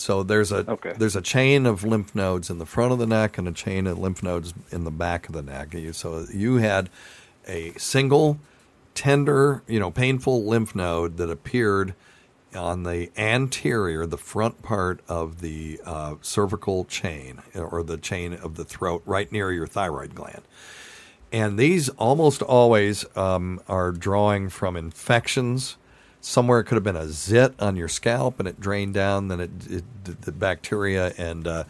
So 0.00 0.22
there's 0.22 0.52
a 0.52 0.68
Okay. 0.70 0.94
there's 0.96 1.16
a 1.16 1.22
chain 1.22 1.66
of 1.66 1.84
lymph 1.84 2.14
nodes 2.14 2.50
in 2.50 2.58
the 2.58 2.66
front 2.66 2.92
of 2.92 2.98
the 2.98 3.06
neck 3.06 3.38
and 3.38 3.48
a 3.48 3.52
chain 3.52 3.86
of 3.86 3.98
lymph 3.98 4.22
nodes 4.22 4.54
in 4.70 4.84
the 4.84 4.90
back 4.90 5.28
of 5.28 5.34
the 5.34 5.42
neck. 5.42 5.74
So 5.92 6.26
you 6.32 6.56
had 6.56 6.88
a 7.46 7.72
single 7.78 8.38
tender, 8.94 9.62
you 9.66 9.78
know, 9.80 9.90
painful 9.90 10.44
lymph 10.44 10.74
node 10.74 11.16
that 11.18 11.30
appeared 11.30 11.94
on 12.54 12.82
the 12.84 13.10
anterior, 13.16 14.06
the 14.06 14.16
front 14.18 14.62
part 14.62 15.00
of 15.08 15.40
the 15.40 15.80
uh, 15.84 16.14
cervical 16.22 16.84
chain 16.84 17.42
or 17.54 17.82
the 17.82 17.98
chain 17.98 18.32
of 18.32 18.56
the 18.56 18.64
throat, 18.64 19.02
right 19.04 19.30
near 19.30 19.52
your 19.52 19.66
thyroid 19.66 20.14
gland. 20.14 20.42
And 21.30 21.58
these 21.58 21.90
almost 21.90 22.40
always 22.40 23.04
um, 23.16 23.60
are 23.68 23.92
drawing 23.92 24.48
from 24.48 24.76
infections. 24.76 25.76
Somewhere 26.20 26.60
it 26.60 26.64
could 26.64 26.74
have 26.74 26.84
been 26.84 26.96
a 26.96 27.08
zit 27.08 27.54
on 27.60 27.76
your 27.76 27.88
scalp 27.88 28.38
and 28.38 28.48
it 28.48 28.60
drained 28.60 28.94
down. 28.94 29.28
Then 29.28 29.40
it, 29.40 29.50
it 29.70 29.84
the 30.22 30.32
bacteria 30.32 31.12
and 31.16 31.46
uh, 31.46 31.64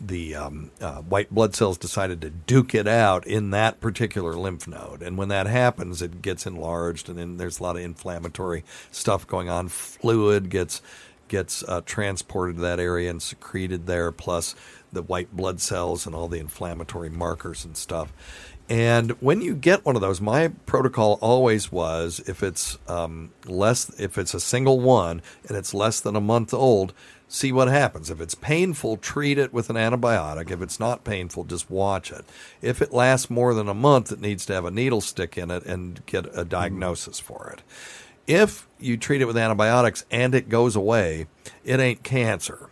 the 0.00 0.34
um, 0.34 0.70
uh, 0.80 1.00
white 1.02 1.32
blood 1.32 1.54
cells 1.54 1.78
decided 1.78 2.20
to 2.20 2.30
duke 2.30 2.74
it 2.74 2.86
out 2.86 3.26
in 3.26 3.50
that 3.50 3.80
particular 3.80 4.34
lymph 4.34 4.66
node. 4.66 5.02
And 5.02 5.16
when 5.16 5.28
that 5.28 5.46
happens, 5.46 6.02
it 6.02 6.22
gets 6.22 6.46
enlarged, 6.46 7.08
and 7.08 7.18
then 7.18 7.36
there's 7.36 7.60
a 7.60 7.62
lot 7.62 7.76
of 7.76 7.82
inflammatory 7.82 8.64
stuff 8.90 9.26
going 9.26 9.48
on. 9.48 9.68
Fluid 9.68 10.50
gets 10.50 10.82
gets 11.28 11.64
uh, 11.64 11.80
transported 11.86 12.56
to 12.56 12.62
that 12.62 12.78
area 12.78 13.10
and 13.10 13.22
secreted 13.22 13.86
there, 13.86 14.12
plus 14.12 14.54
the 14.92 15.02
white 15.02 15.34
blood 15.34 15.60
cells 15.60 16.06
and 16.06 16.14
all 16.14 16.28
the 16.28 16.38
inflammatory 16.38 17.08
markers 17.08 17.64
and 17.64 17.76
stuff. 17.76 18.12
And 18.68 19.10
when 19.20 19.42
you 19.42 19.54
get 19.54 19.84
one 19.84 19.94
of 19.94 20.00
those, 20.00 20.20
my 20.20 20.48
protocol 20.64 21.18
always 21.20 21.70
was 21.70 22.20
if 22.26 22.42
it's 22.42 22.78
um, 22.88 23.30
less, 23.46 23.90
if 24.00 24.16
it's 24.16 24.32
a 24.32 24.40
single 24.40 24.80
one 24.80 25.20
and 25.46 25.56
it's 25.56 25.74
less 25.74 26.00
than 26.00 26.16
a 26.16 26.20
month 26.20 26.54
old, 26.54 26.94
see 27.28 27.52
what 27.52 27.68
happens. 27.68 28.08
If 28.10 28.20
it's 28.20 28.34
painful, 28.34 28.96
treat 28.96 29.36
it 29.36 29.52
with 29.52 29.68
an 29.68 29.76
antibiotic. 29.76 30.50
If 30.50 30.62
it's 30.62 30.80
not 30.80 31.04
painful, 31.04 31.44
just 31.44 31.70
watch 31.70 32.10
it. 32.10 32.24
If 32.62 32.80
it 32.80 32.92
lasts 32.92 33.28
more 33.28 33.52
than 33.52 33.68
a 33.68 33.74
month, 33.74 34.10
it 34.12 34.20
needs 34.20 34.46
to 34.46 34.54
have 34.54 34.64
a 34.64 34.70
needle 34.70 35.02
stick 35.02 35.36
in 35.36 35.50
it 35.50 35.64
and 35.66 36.04
get 36.06 36.26
a 36.36 36.44
diagnosis 36.44 37.20
for 37.20 37.52
it. 37.54 37.62
If 38.26 38.66
you 38.78 38.96
treat 38.96 39.20
it 39.20 39.26
with 39.26 39.36
antibiotics 39.36 40.06
and 40.10 40.34
it 40.34 40.48
goes 40.48 40.74
away, 40.74 41.26
it 41.64 41.80
ain't 41.80 42.02
cancer. 42.02 42.70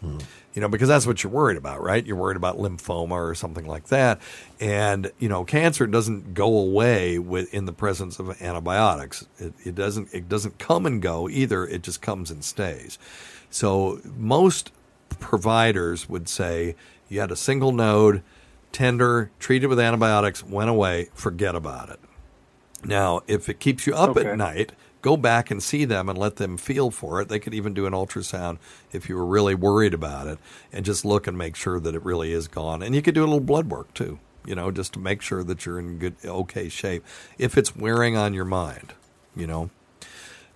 You 0.54 0.60
know, 0.60 0.68
because 0.68 0.88
that's 0.88 1.06
what 1.06 1.24
you're 1.24 1.32
worried 1.32 1.56
about, 1.56 1.82
right? 1.82 2.04
You're 2.04 2.16
worried 2.16 2.36
about 2.36 2.58
lymphoma 2.58 3.12
or 3.12 3.34
something 3.34 3.66
like 3.66 3.86
that. 3.86 4.20
And, 4.60 5.10
you 5.18 5.28
know, 5.28 5.44
cancer 5.44 5.86
doesn't 5.86 6.34
go 6.34 6.58
away 6.58 7.18
with 7.18 7.52
in 7.54 7.64
the 7.64 7.72
presence 7.72 8.18
of 8.18 8.40
antibiotics. 8.42 9.26
It, 9.38 9.54
it 9.64 9.74
doesn't 9.74 10.12
it 10.12 10.28
doesn't 10.28 10.58
come 10.58 10.84
and 10.84 11.00
go 11.00 11.26
either. 11.28 11.66
It 11.66 11.82
just 11.82 12.02
comes 12.02 12.30
and 12.30 12.44
stays. 12.44 12.98
So 13.48 14.00
most 14.16 14.72
providers 15.20 16.08
would 16.08 16.28
say 16.28 16.74
you 17.08 17.20
had 17.20 17.30
a 17.30 17.36
single 17.36 17.72
node, 17.72 18.22
tender, 18.72 19.30
treated 19.38 19.68
with 19.68 19.80
antibiotics, 19.80 20.44
went 20.44 20.68
away, 20.68 21.08
forget 21.14 21.54
about 21.54 21.88
it. 21.88 22.00
Now, 22.84 23.22
if 23.26 23.48
it 23.48 23.58
keeps 23.60 23.86
you 23.86 23.94
up 23.94 24.16
Okay. 24.16 24.28
at 24.28 24.36
night, 24.36 24.72
go 25.02 25.16
back 25.16 25.50
and 25.50 25.62
see 25.62 25.84
them 25.84 26.08
and 26.08 26.16
let 26.16 26.36
them 26.36 26.56
feel 26.56 26.90
for 26.90 27.20
it. 27.20 27.28
They 27.28 27.38
could 27.38 27.54
even 27.54 27.74
do 27.74 27.86
an 27.86 27.92
ultrasound 27.92 28.58
if 28.92 29.08
you 29.08 29.16
were 29.16 29.26
really 29.26 29.54
worried 29.54 29.94
about 29.94 30.28
it 30.28 30.38
and 30.72 30.84
just 30.84 31.04
look 31.04 31.26
and 31.26 31.36
make 31.36 31.56
sure 31.56 31.78
that 31.80 31.94
it 31.94 32.04
really 32.04 32.32
is 32.32 32.48
gone. 32.48 32.82
And 32.82 32.94
you 32.94 33.02
could 33.02 33.14
do 33.14 33.22
a 33.22 33.26
little 33.26 33.40
blood 33.40 33.68
work 33.68 33.92
too, 33.94 34.18
you 34.46 34.54
know, 34.54 34.70
just 34.70 34.92
to 34.94 34.98
make 35.00 35.20
sure 35.20 35.44
that 35.44 35.66
you're 35.66 35.78
in 35.78 35.98
good, 35.98 36.14
okay 36.24 36.68
shape 36.68 37.04
if 37.36 37.58
it's 37.58 37.76
wearing 37.76 38.16
on 38.16 38.32
your 38.32 38.44
mind, 38.44 38.94
you 39.36 39.46
know. 39.46 39.70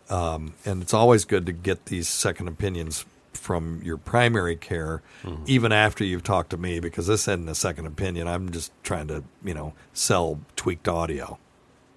Um, 0.08 0.54
and 0.64 0.82
it's 0.82 0.94
always 0.94 1.24
good 1.24 1.46
to 1.46 1.52
get 1.52 1.86
these 1.86 2.08
second 2.08 2.46
opinions 2.46 3.04
from 3.32 3.82
your 3.82 3.96
primary 3.96 4.56
care, 4.56 5.02
even 5.46 5.72
after 5.72 6.04
you've 6.04 6.22
talked 6.22 6.50
to 6.50 6.56
me, 6.56 6.80
because 6.80 7.06
this 7.06 7.22
isn't 7.22 7.48
a 7.48 7.54
second 7.54 7.86
opinion. 7.86 8.26
I'm 8.28 8.50
just 8.50 8.72
trying 8.82 9.08
to, 9.08 9.24
you 9.44 9.54
know, 9.54 9.74
sell 9.92 10.40
tweaked 10.54 10.88
audio. 10.88 11.38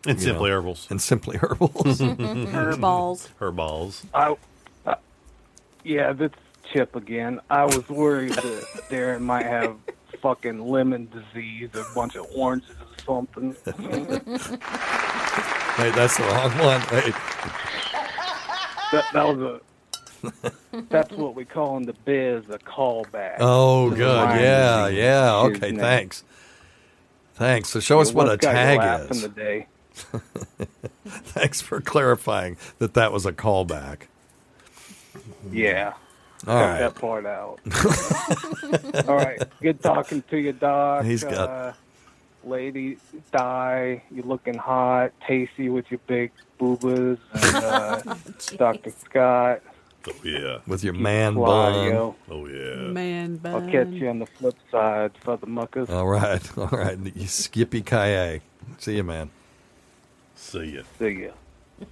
And 0.06 0.20
Simply 0.22 0.50
know, 0.50 0.56
Herbals. 0.56 0.88
And 0.90 1.02
simply 1.02 1.38
herbals. 1.38 2.00
Herballs. 2.00 3.28
Herballs. 3.40 4.06
I, 4.14 4.36
uh, 4.86 4.96
yeah, 5.84 6.14
that's 6.14 6.36
Chip 6.72 6.96
again. 6.96 7.42
I 7.50 7.66
was 7.66 7.90
worried 7.90 8.34
that 8.34 8.64
Darren 8.90 9.22
might 9.22 9.46
have 9.46 9.76
fucking 10.22 10.68
lemon 10.68 11.10
disease, 11.10 11.70
or 11.74 11.82
a 11.82 11.96
bunch 11.96 12.16
of 12.16 12.28
oranges 12.36 12.76
or 12.80 13.04
something. 13.06 13.50
Wait, 13.66 13.76
that's 15.96 16.18
the 16.18 16.24
wrong 16.24 16.52
one. 16.60 16.82
Wait. 16.92 17.14
that, 18.92 19.06
that 19.14 19.28
was 19.28 19.40
a. 19.40 19.62
That's 20.90 21.14
what 21.14 21.34
we 21.34 21.46
call 21.46 21.78
in 21.78 21.84
the 21.84 21.94
biz 21.94 22.44
a 22.50 22.60
callback. 22.60 23.38
Oh, 23.40 23.90
good. 23.90 24.30
Yeah, 24.42 24.88
yeah. 24.90 25.36
Okay, 25.36 25.72
name. 25.72 25.80
thanks. 25.80 26.24
Thanks. 27.36 27.70
So 27.70 27.80
show 27.80 28.02
us 28.02 28.12
what 28.12 28.28
a 28.28 28.32
what's 28.32 28.46
got 28.46 28.52
you 28.52 28.56
tag 28.56 28.78
laughing 28.80 29.10
is. 29.12 29.22
Today. 29.22 29.68
Thanks 31.06 31.62
for 31.62 31.82
clarifying 31.82 32.58
that 32.80 32.94
that 32.94 33.12
was 33.12 33.26
a 33.26 33.32
callback. 33.34 34.02
Yeah. 35.52 35.94
All 36.48 36.54
Cut 36.54 36.62
right. 36.62 36.80
that 36.80 36.96
part 36.96 37.26
out. 37.26 37.60
All 39.08 39.16
right. 39.16 39.42
Good 39.62 39.82
talking 39.82 40.24
to 40.30 40.38
you, 40.38 40.54
Doc. 40.54 41.04
He's 41.06 41.24
got- 41.24 41.50
Uh, 41.50 41.74
lady, 42.44 42.98
die. 43.32 44.02
You 44.12 44.24
looking 44.24 44.54
hot, 44.58 45.12
tasty 45.28 45.70
with 45.70 45.90
your 45.92 46.00
big 46.08 46.32
boobas. 46.60 47.18
And, 47.34 47.56
uh, 47.66 48.16
Dr. 48.58 48.92
Scott. 48.92 49.62
Oh, 50.08 50.14
yeah. 50.24 50.60
With 50.66 50.82
your 50.84 50.94
man 50.94 51.34
fly, 51.34 51.72
bun. 51.72 51.86
yo. 51.88 52.16
Oh, 52.30 52.46
yeah. 52.48 52.88
Man 52.88 53.36
bun. 53.36 53.54
I'll 53.66 53.70
catch 53.72 53.90
you 53.90 54.08
on 54.08 54.20
the 54.20 54.26
flip 54.26 54.56
side 54.72 55.12
for 55.22 55.36
the 55.36 55.46
muckers. 55.48 55.90
All 55.90 56.08
right. 56.08 56.42
All 56.58 56.68
right. 56.68 56.98
You 57.16 57.28
Skippy 57.28 57.82
Kaye. 57.82 58.42
See 58.78 58.96
you, 58.96 59.04
man. 59.04 59.30
See 60.40 60.78
ya. 60.78 60.82
See 60.98 61.26
ya. 61.26 61.32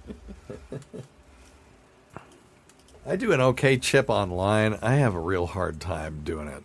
I 3.06 3.16
do 3.16 3.32
an 3.32 3.40
okay 3.40 3.78
chip 3.78 4.10
online. 4.10 4.78
I 4.82 4.94
have 4.94 5.14
a 5.14 5.20
real 5.20 5.46
hard 5.46 5.80
time 5.80 6.22
doing 6.24 6.48
it. 6.48 6.64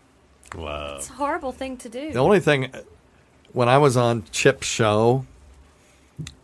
Wow. 0.58 0.96
It's 0.96 1.10
a 1.10 1.14
horrible 1.14 1.52
thing 1.52 1.78
to 1.78 1.90
do. 1.90 2.12
The 2.12 2.20
only 2.20 2.40
thing, 2.40 2.72
when 3.52 3.70
I 3.70 3.78
was 3.78 3.96
on 3.96 4.24
Chip's 4.32 4.66
show, 4.66 5.28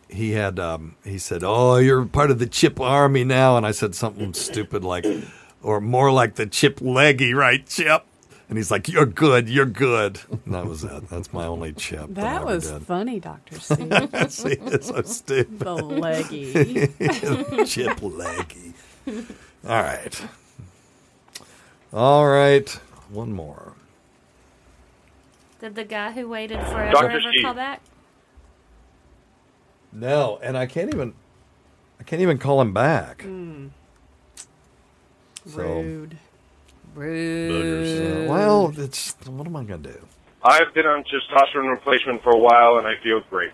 he 0.08 0.32
had 0.32 0.60
um, 0.60 0.96
he 1.04 1.18
said, 1.18 1.44
"Oh, 1.44 1.78
you're 1.78 2.06
part 2.06 2.32
of 2.32 2.40
the 2.40 2.48
Chip 2.48 2.80
Army 2.80 3.24
now," 3.24 3.58
and 3.58 3.66
I 3.66 3.72
said 3.72 3.96
something 3.96 4.34
stupid 4.34 4.84
like, 4.84 5.06
or 5.64 5.82
more 5.82 6.12
like 6.12 6.36
the 6.36 6.48
Chip 6.48 6.80
Leggy, 6.82 7.34
right, 7.34 7.66
Chip? 7.66 8.06
And 8.50 8.58
he's 8.58 8.72
like, 8.72 8.90
"You're 8.90 9.06
good, 9.06 9.48
you're 9.48 9.66
good." 9.68 10.20
And 10.46 10.54
that 10.56 10.66
was 10.66 10.84
it. 10.84 11.08
That's 11.08 11.32
my 11.32 11.46
only 11.46 11.72
chip. 11.72 12.08
that, 12.08 12.16
That 12.16 12.46
was 12.46 12.72
did. 12.72 12.82
funny, 12.82 13.20
Doctor 13.20 13.60
C. 13.60 13.76
See, 14.30 14.58
it's 14.60 14.88
so 14.88 15.02
stupid. 15.04 15.60
The 15.60 15.76
leggy. 15.76 16.88
Chip 17.66 18.00
Leggy. 18.02 18.74
All 19.68 19.84
right. 19.84 20.22
All 21.94 22.28
right. 22.28 22.68
One 23.10 23.32
more. 23.34 23.74
Did 25.62 25.76
the 25.76 25.84
guy 25.84 26.12
who 26.12 26.28
waited 26.28 26.60
forever 26.68 26.92
Dr. 26.92 27.10
ever 27.12 27.20
Steve. 27.32 27.44
call 27.44 27.54
back? 27.54 27.82
No, 29.92 30.40
and 30.42 30.58
I 30.58 30.66
can't 30.66 30.94
even 30.94 31.14
I 32.00 32.04
can't 32.04 32.22
even 32.22 32.38
call 32.38 32.62
him 32.62 32.74
back. 32.74 33.22
Hmm. 33.24 33.68
So, 35.46 35.58
Rude. 35.62 35.86
Rude. 35.86 36.18
Uh, 36.98 38.30
well, 38.30 38.74
it's 38.78 39.16
what 39.28 39.48
am 39.48 39.56
I 39.56 39.64
going 39.64 39.84
to 39.84 39.92
do? 39.94 40.08
I've 40.44 40.74
been 40.74 40.86
on 40.86 41.04
testosterone 41.04 41.70
replacement 41.70 42.24
for 42.24 42.32
a 42.32 42.38
while 42.38 42.78
and 42.78 42.88
I 42.88 42.94
feel 43.04 43.22
great. 43.30 43.52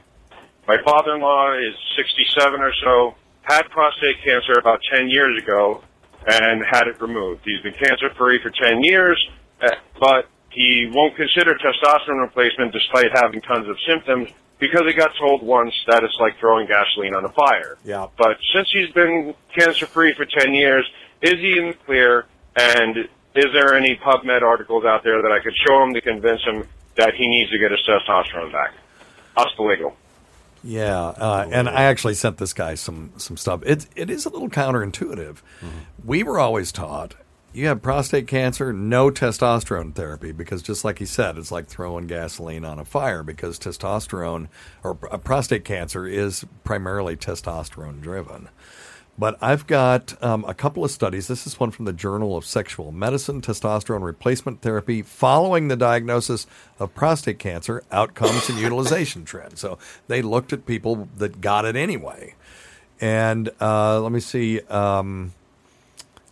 My 0.67 0.77
father-in-law 0.83 1.57
is 1.57 1.75
67 1.95 2.59
or 2.59 2.71
so, 2.83 3.15
had 3.43 3.69
prostate 3.69 4.23
cancer 4.23 4.53
about 4.59 4.81
10 4.91 5.09
years 5.09 5.41
ago 5.41 5.83
and 6.27 6.63
had 6.69 6.87
it 6.87 6.99
removed. 7.01 7.41
He's 7.45 7.61
been 7.61 7.73
cancer-free 7.73 8.39
for 8.41 8.49
10 8.49 8.83
years, 8.83 9.23
uh, 9.61 9.69
but 9.99 10.27
he 10.49 10.89
won't 10.91 11.15
consider 11.15 11.55
testosterone 11.55 12.21
replacement 12.21 12.73
despite 12.73 13.11
having 13.13 13.41
tons 13.41 13.67
of 13.67 13.77
symptoms 13.87 14.29
because 14.57 14.83
he 14.87 14.93
got 14.93 15.11
told 15.19 15.43
once 15.43 15.73
that 15.87 16.03
it's 16.03 16.17
like 16.19 16.39
throwing 16.39 16.67
gasoline 16.67 17.13
on 17.13 17.25
a 17.25 17.29
fire. 17.29 17.77
Yeah. 17.83 18.07
But 18.17 18.37
since 18.53 18.69
he's 18.71 18.89
been 18.91 19.35
cancer-free 19.55 20.13
for 20.13 20.25
10 20.25 20.53
years, 20.53 20.89
is 21.21 21.33
he 21.33 21.57
in 21.57 21.67
the 21.67 21.73
clear? 21.85 22.25
And 22.55 23.09
is 23.35 23.51
there 23.53 23.75
any 23.75 23.95
PubMed 23.95 24.41
articles 24.41 24.85
out 24.85 25.03
there 25.03 25.21
that 25.21 25.31
I 25.31 25.39
could 25.39 25.53
show 25.55 25.83
him 25.83 25.93
to 25.93 26.01
convince 26.01 26.43
him 26.43 26.67
that 26.95 27.13
he 27.15 27.27
needs 27.27 27.51
to 27.51 27.59
get 27.59 27.71
his 27.71 27.81
testosterone 27.81 28.51
back? 28.51 28.73
Hasta 29.35 29.61
luego. 29.61 29.93
Yeah, 30.63 30.99
uh, 30.99 31.47
and 31.51 31.69
I 31.69 31.83
actually 31.83 32.15
sent 32.15 32.37
this 32.37 32.53
guy 32.53 32.73
some 32.73 33.11
some 33.17 33.37
stuff. 33.37 33.61
It 33.65 33.87
it 33.95 34.09
is 34.09 34.25
a 34.25 34.29
little 34.29 34.49
counterintuitive. 34.49 35.37
We 36.03 36.23
were 36.23 36.39
always 36.39 36.71
taught 36.71 37.13
you 37.55 37.67
have 37.67 37.81
prostate 37.81 38.27
cancer, 38.27 38.73
no 38.73 39.09
testosterone 39.09 39.95
therapy 39.95 40.33
because 40.33 40.61
just 40.61 40.83
like 40.83 40.99
he 40.99 41.05
said, 41.05 41.37
it's 41.37 41.53
like 41.53 41.67
throwing 41.67 42.05
gasoline 42.05 42.65
on 42.65 42.79
a 42.79 42.85
fire 42.85 43.23
because 43.23 43.57
testosterone 43.57 44.49
or 44.83 44.97
uh, 45.09 45.17
prostate 45.17 45.63
cancer 45.63 46.05
is 46.05 46.45
primarily 46.65 47.15
testosterone 47.15 48.01
driven. 48.01 48.49
But 49.17 49.37
I've 49.41 49.65
got 49.65 50.21
um, 50.21 50.43
a 50.45 50.53
couple 50.53 50.83
of 50.83 50.91
studies. 50.91 51.27
This 51.27 51.47
is 51.47 51.57
one 51.57 51.71
from 51.71 51.85
the 51.85 51.93
Journal 51.93 52.35
of 52.35 52.45
Sexual 52.45 52.91
Medicine 52.91 53.41
Testosterone 53.41 54.03
Replacement 54.03 54.61
Therapy 54.61 55.01
following 55.01 55.69
the 55.69 55.77
diagnosis 55.77 56.45
of 56.79 56.93
prostate 56.93 57.39
cancer, 57.39 57.81
outcomes 57.91 58.49
and 58.49 58.59
utilization 58.59 59.23
trends. 59.25 59.61
So 59.61 59.77
they 60.07 60.21
looked 60.21 60.51
at 60.51 60.65
people 60.65 61.07
that 61.17 61.39
got 61.39 61.63
it 61.63 61.77
anyway. 61.77 62.35
And 62.99 63.49
uh, 63.61 64.01
let 64.01 64.11
me 64.11 64.19
see. 64.19 64.59
Um, 64.61 65.33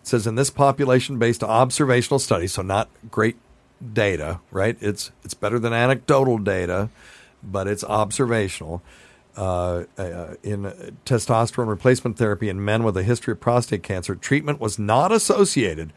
it 0.01 0.07
says 0.07 0.27
in 0.27 0.35
this 0.35 0.49
population 0.49 1.17
based 1.17 1.41
observational 1.41 2.19
study, 2.19 2.47
so 2.47 2.61
not 2.61 2.89
great 3.09 3.37
data, 3.93 4.41
right? 4.51 4.75
It's, 4.81 5.11
it's 5.23 5.33
better 5.33 5.57
than 5.57 5.71
anecdotal 5.71 6.37
data, 6.37 6.89
but 7.41 7.67
it's 7.67 7.85
observational 7.85 8.81
uh, 9.35 9.83
uh, 9.97 10.35
in 10.43 10.63
testosterone 11.05 11.67
replacement 11.67 12.17
therapy 12.17 12.49
in 12.49 12.63
men 12.63 12.83
with 12.83 12.95
a 12.97 13.03
history 13.03 13.31
of 13.31 13.39
prostate 13.39 13.83
cancer, 13.83 14.15
treatment 14.15 14.59
was 14.59 14.77
not 14.77 15.11
associated 15.11 15.91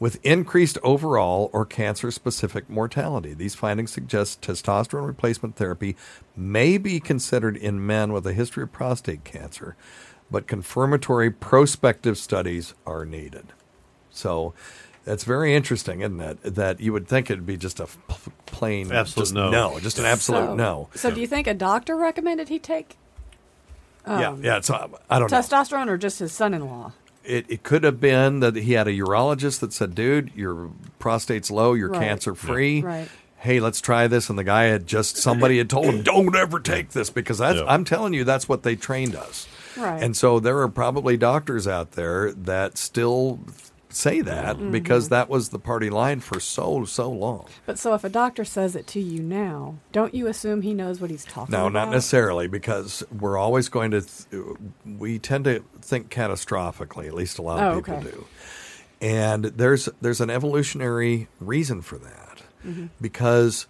with 0.00 0.18
increased 0.24 0.78
overall 0.82 1.48
or 1.52 1.64
cancer 1.64 2.10
specific 2.10 2.68
mortality. 2.68 3.34
These 3.34 3.54
findings 3.54 3.92
suggest 3.92 4.40
testosterone 4.40 5.06
replacement 5.06 5.54
therapy 5.54 5.94
may 6.36 6.76
be 6.76 6.98
considered 6.98 7.56
in 7.56 7.86
men 7.86 8.12
with 8.12 8.26
a 8.26 8.32
history 8.32 8.64
of 8.64 8.72
prostate 8.72 9.22
cancer, 9.22 9.76
but 10.28 10.48
confirmatory 10.48 11.30
prospective 11.30 12.18
studies 12.18 12.74
are 12.84 13.04
needed. 13.04 13.52
So 14.10 14.54
that's 15.04 15.24
very 15.24 15.54
interesting, 15.54 16.00
isn't 16.00 16.20
it? 16.20 16.54
That 16.54 16.80
you 16.80 16.92
would 16.92 17.08
think 17.08 17.30
it'd 17.30 17.46
be 17.46 17.56
just 17.56 17.80
a 17.80 17.86
plain 18.46 18.92
Absolute 18.92 19.22
just 19.24 19.34
no. 19.34 19.50
no, 19.50 19.80
just 19.80 19.98
an 19.98 20.04
absolute 20.04 20.46
So- 20.46 20.54
no. 20.54 20.88
So, 20.94 21.10
do 21.10 21.20
you 21.20 21.26
think 21.26 21.46
a 21.46 21.54
doctor 21.54 21.96
recommended 21.96 22.48
he 22.48 22.58
take 22.58 22.96
yeah, 24.06 24.30
um, 24.30 24.42
yeah. 24.44 24.60
So 24.60 24.98
I 25.08 25.18
don't 25.20 25.30
know. 25.30 25.38
testosterone 25.38 25.88
or 25.88 25.96
just 25.96 26.18
his 26.18 26.32
son-in-law? 26.32 26.92
It, 27.24 27.46
it 27.48 27.62
could 27.62 27.84
have 27.84 28.00
been 28.00 28.40
that 28.40 28.56
he 28.56 28.72
had 28.72 28.88
a 28.88 28.90
urologist 28.90 29.60
that 29.60 29.72
said, 29.72 29.94
"Dude, 29.94 30.32
your 30.34 30.70
prostate's 30.98 31.52
low, 31.52 31.74
you're 31.74 31.88
Right. 31.90 32.00
cancer 32.08 32.34
free. 32.34 32.82
Right. 32.82 33.08
Hey, 33.36 33.60
let's 33.60 33.80
try 33.80 34.08
this." 34.08 34.28
And 34.28 34.36
the 34.36 34.42
guy 34.42 34.64
had 34.64 34.88
just 34.88 35.16
somebody 35.18 35.58
had 35.58 35.70
told 35.70 35.84
him, 35.86 36.02
"Don't 36.02 36.34
ever 36.34 36.58
take 36.58 36.90
this," 36.90 37.10
because 37.10 37.38
that's 37.38 37.58
Yeah. 37.58 37.64
I'm 37.68 37.84
telling 37.84 38.12
you, 38.12 38.24
that's 38.24 38.48
what 38.48 38.64
they 38.64 38.74
trained 38.74 39.14
us. 39.14 39.46
Right. 39.76 40.02
And 40.02 40.16
so 40.16 40.40
there 40.40 40.58
are 40.62 40.68
probably 40.68 41.16
doctors 41.16 41.68
out 41.68 41.92
there 41.92 42.32
that 42.32 42.76
still 42.78 43.38
say 43.92 44.20
that 44.22 44.56
Mm-hmm. 44.56 44.70
because 44.70 45.08
that 45.10 45.28
was 45.28 45.50
the 45.50 45.58
party 45.58 45.90
line 45.90 46.20
for 46.20 46.40
so 46.40 46.84
so 46.84 47.10
long. 47.10 47.46
But 47.66 47.78
so 47.78 47.94
if 47.94 48.04
a 48.04 48.08
doctor 48.08 48.44
says 48.44 48.74
it 48.76 48.86
to 48.88 49.00
you 49.00 49.22
now, 49.22 49.76
don't 49.92 50.14
you 50.14 50.26
assume 50.26 50.62
he 50.62 50.74
knows 50.74 51.00
what 51.00 51.10
he's 51.10 51.24
talking 51.24 51.52
No, 51.52 51.66
about? 51.66 51.72
not 51.86 51.90
necessarily, 51.92 52.48
because 52.48 53.02
we're 53.18 53.36
always 53.38 53.68
going 53.68 53.90
to. 53.92 54.00
Th- 54.02 54.56
we 54.98 55.18
tend 55.18 55.44
to 55.44 55.64
think 55.80 56.10
catastrophically. 56.10 57.06
At 57.06 57.14
least 57.14 57.38
a 57.38 57.42
lot 57.42 57.60
of 57.62 57.72
Oh, 57.74 57.76
people 57.80 57.94
okay. 57.94 58.10
do. 58.10 58.26
And 59.00 59.44
there's 59.46 59.88
there's 60.00 60.20
an 60.20 60.30
evolutionary 60.30 61.28
reason 61.40 61.82
for 61.82 61.98
that, 61.98 62.42
Mm-hmm. 62.66 62.86
because 63.00 63.66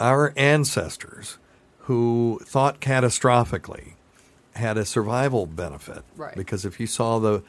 our 0.00 0.32
ancestors, 0.36 1.38
who 1.80 2.40
thought 2.44 2.80
catastrophically, 2.80 3.92
had 4.56 4.76
a 4.76 4.84
survival 4.84 5.46
benefit. 5.46 6.02
Right. 6.16 6.34
Because 6.34 6.64
if 6.64 6.80
you 6.80 6.86
saw 6.88 7.18
the 7.18 7.42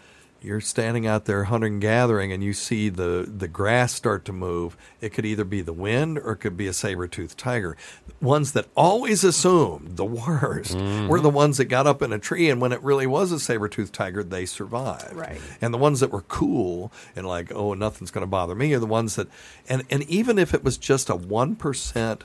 you're 0.46 0.62
standing 0.62 1.08
out 1.08 1.26
there 1.26 1.46
hunting 1.46 1.74
and 1.74 1.82
gathering 1.82 2.32
and 2.32 2.44
you 2.44 2.54
see 2.54 2.90
the, 2.90 3.26
the 3.28 3.48
grass 3.48 3.94
start 3.94 4.26
to 4.26 4.34
move, 4.34 4.78
it 5.02 5.10
could 5.10 5.26
either 5.26 5.44
be 5.44 5.62
the 5.62 5.74
wind 5.74 6.18
or 6.18 6.34
it 6.34 6.38
could 6.38 6.56
be 6.56 6.68
a 6.68 6.74
saber 6.74 7.08
toothed 7.08 7.38
tiger. 7.38 7.76
Ones 8.22 8.52
that 8.54 8.68
always 8.76 9.24
assumed 9.24 9.98
the 9.98 10.06
worst 10.06 10.76
were 11.08 11.20
the 11.20 11.30
ones 11.30 11.58
that 11.58 11.66
got 11.66 11.88
up 11.88 12.02
in 12.02 12.14
a 12.14 12.20
tree, 12.20 12.50
and 12.50 12.62
when 12.62 12.72
it 12.72 12.82
really 12.82 13.08
was 13.08 13.32
a 13.32 13.40
saber 13.40 13.68
toothed 13.68 13.94
tiger, 13.94 14.24
they 14.24 14.46
survived. 14.46 15.14
Right. 15.14 15.42
And 15.62 15.74
the 15.74 15.78
ones 15.78 16.00
that 16.00 16.12
were 16.12 16.22
cool 16.22 16.92
and 17.16 17.28
like, 17.28 17.52
oh, 17.54 17.74
nothing's 17.74 18.12
going 18.12 18.24
to 18.24 18.28
bother 18.28 18.56
me 18.56 18.74
are 18.74 18.80
the 18.80 18.86
ones 18.86 19.16
that, 19.16 19.28
and, 19.68 19.84
and 19.90 20.04
even 20.04 20.38
if 20.38 20.54
it 20.54 20.64
was 20.64 20.78
just 20.78 21.10
a 21.10 21.16
1% 21.16 22.22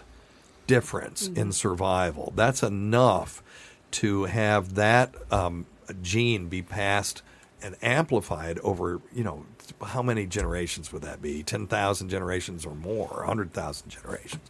difference 0.67 1.29
in 1.29 1.53
survival, 1.53 2.33
that's 2.37 2.63
enough 2.63 3.43
to 3.91 4.25
have 4.25 4.75
that 4.77 5.15
um, 5.33 5.67
gene 6.03 6.49
be 6.49 6.63
passed 6.63 7.23
and 7.63 7.77
amplified 7.83 8.59
over, 8.61 9.01
you 9.13 9.25
know, 9.25 9.45
how 9.85 10.03
many 10.03 10.27
generations 10.27 10.93
would 10.93 11.03
that 11.03 11.21
be? 11.23 11.43
10,000 11.43 12.09
generations 12.09 12.65
or 12.67 12.75
more, 12.75 13.09
100,000 13.19 13.89
generations. 13.89 14.43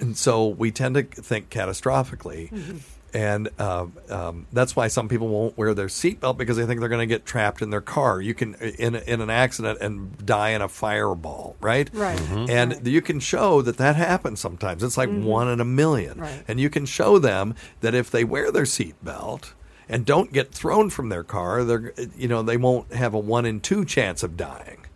And 0.00 0.16
so 0.16 0.48
we 0.48 0.70
tend 0.72 0.94
to 0.96 1.02
think 1.02 1.50
catastrophically. 1.50 2.80
And 3.12 3.48
uh, 3.60 3.86
um, 4.10 4.46
that's 4.52 4.74
why 4.74 4.88
some 4.88 5.08
people 5.08 5.28
won't 5.28 5.56
wear 5.56 5.72
their 5.72 5.86
seatbelt 5.86 6.36
because 6.36 6.56
they 6.56 6.66
think 6.66 6.80
they're 6.80 6.88
going 6.88 7.08
to 7.08 7.14
get 7.14 7.24
trapped 7.24 7.62
in 7.62 7.70
their 7.70 7.80
car. 7.80 8.20
You 8.20 8.34
can 8.34 8.54
in 8.56 8.96
in 8.96 9.20
an 9.20 9.30
accident 9.30 9.78
and 9.80 10.26
die 10.26 10.50
in 10.50 10.60
a 10.62 10.68
fireball, 10.68 11.54
right? 11.60 11.88
Right. 11.92 12.20
And 12.20 12.72
Right. 12.72 12.86
you 12.86 13.00
can 13.00 13.20
show 13.20 13.62
that 13.62 13.76
that 13.76 13.94
happens 13.94 14.40
sometimes. 14.40 14.82
It's 14.82 14.96
like 14.98 15.10
one 15.10 15.46
in 15.48 15.60
a 15.60 15.64
million. 15.64 16.18
Right. 16.22 16.42
And 16.48 16.58
you 16.58 16.68
can 16.68 16.86
show 16.86 17.20
them 17.20 17.54
that 17.82 17.94
if 17.94 18.10
they 18.10 18.24
wear 18.24 18.50
their 18.50 18.64
seatbelt 18.64 19.52
and 19.88 20.04
don't 20.06 20.32
get 20.32 20.52
thrown 20.52 20.90
from 20.90 21.08
their 21.08 21.24
car, 21.24 21.64
they're 21.64 21.92
you 22.16 22.28
know 22.28 22.42
they 22.42 22.56
won't 22.56 22.92
have 22.92 23.14
a 23.14 23.18
one 23.18 23.46
in 23.46 23.60
two 23.60 23.84
chance 23.84 24.22
of 24.22 24.36
dying. 24.36 24.86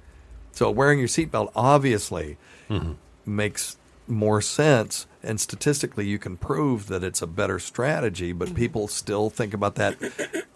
So 0.52 0.70
wearing 0.70 0.98
your 0.98 1.08
seatbelt 1.08 1.52
obviously 1.54 2.36
makes 3.24 3.76
more 4.06 4.40
sense, 4.40 5.06
and 5.22 5.40
statistically 5.40 6.06
you 6.06 6.18
can 6.18 6.36
prove 6.36 6.88
that 6.88 7.04
it's 7.04 7.22
a 7.22 7.26
better 7.26 7.58
strategy. 7.58 8.32
But 8.32 8.54
people 8.54 8.88
still 8.88 9.30
think 9.30 9.54
about 9.54 9.76
that 9.76 9.98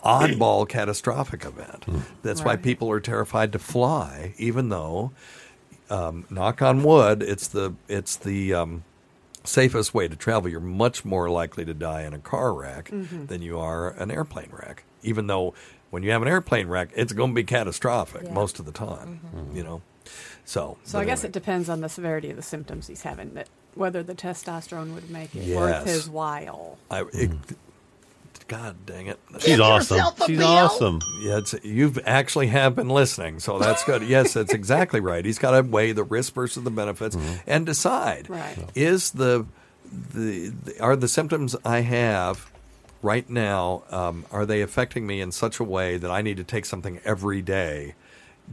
oddball 0.04 0.68
catastrophic 0.68 1.44
event. 1.44 1.84
That's 2.22 2.42
why 2.42 2.56
people 2.56 2.90
are 2.90 3.00
terrified 3.00 3.52
to 3.52 3.58
fly, 3.58 4.34
even 4.38 4.70
though, 4.70 5.12
um, 5.90 6.24
knock 6.30 6.62
on 6.62 6.82
wood, 6.82 7.22
it's 7.22 7.46
the 7.48 7.74
it's 7.88 8.16
the 8.16 8.54
um, 8.54 8.84
safest 9.44 9.92
way 9.94 10.08
to 10.08 10.16
travel. 10.16 10.48
You're 10.50 10.60
much 10.60 11.04
more 11.04 11.28
likely 11.30 11.64
to 11.64 11.74
die 11.74 12.02
in 12.02 12.12
a 12.14 12.18
car 12.18 12.52
wreck 12.54 12.90
Mm-hmm. 12.90 13.26
than 13.26 13.42
you 13.42 13.58
are 13.58 13.90
an 13.90 14.10
airplane 14.10 14.50
wreck. 14.52 14.84
Even 15.02 15.26
though 15.26 15.54
when 15.90 16.02
you 16.02 16.10
have 16.10 16.22
an 16.22 16.28
airplane 16.28 16.68
wreck, 16.68 16.90
it's 16.94 17.12
going 17.12 17.30
to 17.30 17.34
be 17.34 17.44
catastrophic 17.44 18.22
Yeah. 18.24 18.32
most 18.32 18.58
of 18.58 18.66
the 18.66 18.72
time. 18.72 19.20
You 19.52 19.62
know, 19.62 19.82
so 20.44 20.78
So 20.84 20.98
but 20.98 21.02
I 21.02 21.04
guess 21.04 21.20
anyway. 21.20 21.28
it 21.28 21.32
depends 21.32 21.68
on 21.68 21.80
the 21.80 21.88
severity 21.88 22.30
of 22.30 22.36
the 22.36 22.42
symptoms 22.42 22.86
he's 22.86 23.02
having, 23.02 23.34
that 23.34 23.48
whether 23.74 24.02
the 24.02 24.14
testosterone 24.14 24.94
would 24.94 25.10
make 25.10 25.34
it 25.34 25.44
Yes. 25.44 25.56
worth 25.56 25.86
his 25.86 26.08
while. 26.08 26.78
I, 26.90 27.04
it, 27.12 27.30
God 28.52 28.84
dang 28.84 29.06
it! 29.06 29.18
She's 29.38 29.58
awesome. 29.58 29.98
She's 30.26 30.40
awesome. 30.42 31.00
Yeah, 31.22 31.38
it's, 31.38 31.54
you've 31.62 31.98
actually 32.04 32.48
have 32.48 32.76
been 32.76 32.90
listening, 32.90 33.40
so 33.40 33.58
that's 33.58 33.82
good. 33.84 34.02
yes, 34.02 34.34
that's 34.34 34.52
exactly 34.52 35.00
right. 35.00 35.24
He's 35.24 35.38
got 35.38 35.52
to 35.52 35.62
weigh 35.62 35.92
the 35.92 36.04
risk 36.04 36.34
versus 36.34 36.62
the 36.62 36.70
benefits 36.70 37.16
and 37.46 37.64
decide: 37.64 38.28
Right. 38.28 38.58
is 38.74 39.12
the, 39.12 39.46
the 39.90 40.48
the 40.64 40.80
are 40.80 40.96
the 40.96 41.08
symptoms 41.08 41.56
I 41.64 41.80
have 41.80 42.50
right 43.00 43.28
now 43.30 43.84
um, 43.90 44.26
are 44.30 44.44
they 44.44 44.60
affecting 44.60 45.06
me 45.06 45.22
in 45.22 45.32
such 45.32 45.58
a 45.58 45.64
way 45.64 45.96
that 45.96 46.10
I 46.10 46.20
need 46.20 46.36
to 46.36 46.44
take 46.44 46.66
something 46.66 47.00
every 47.06 47.40
day? 47.40 47.94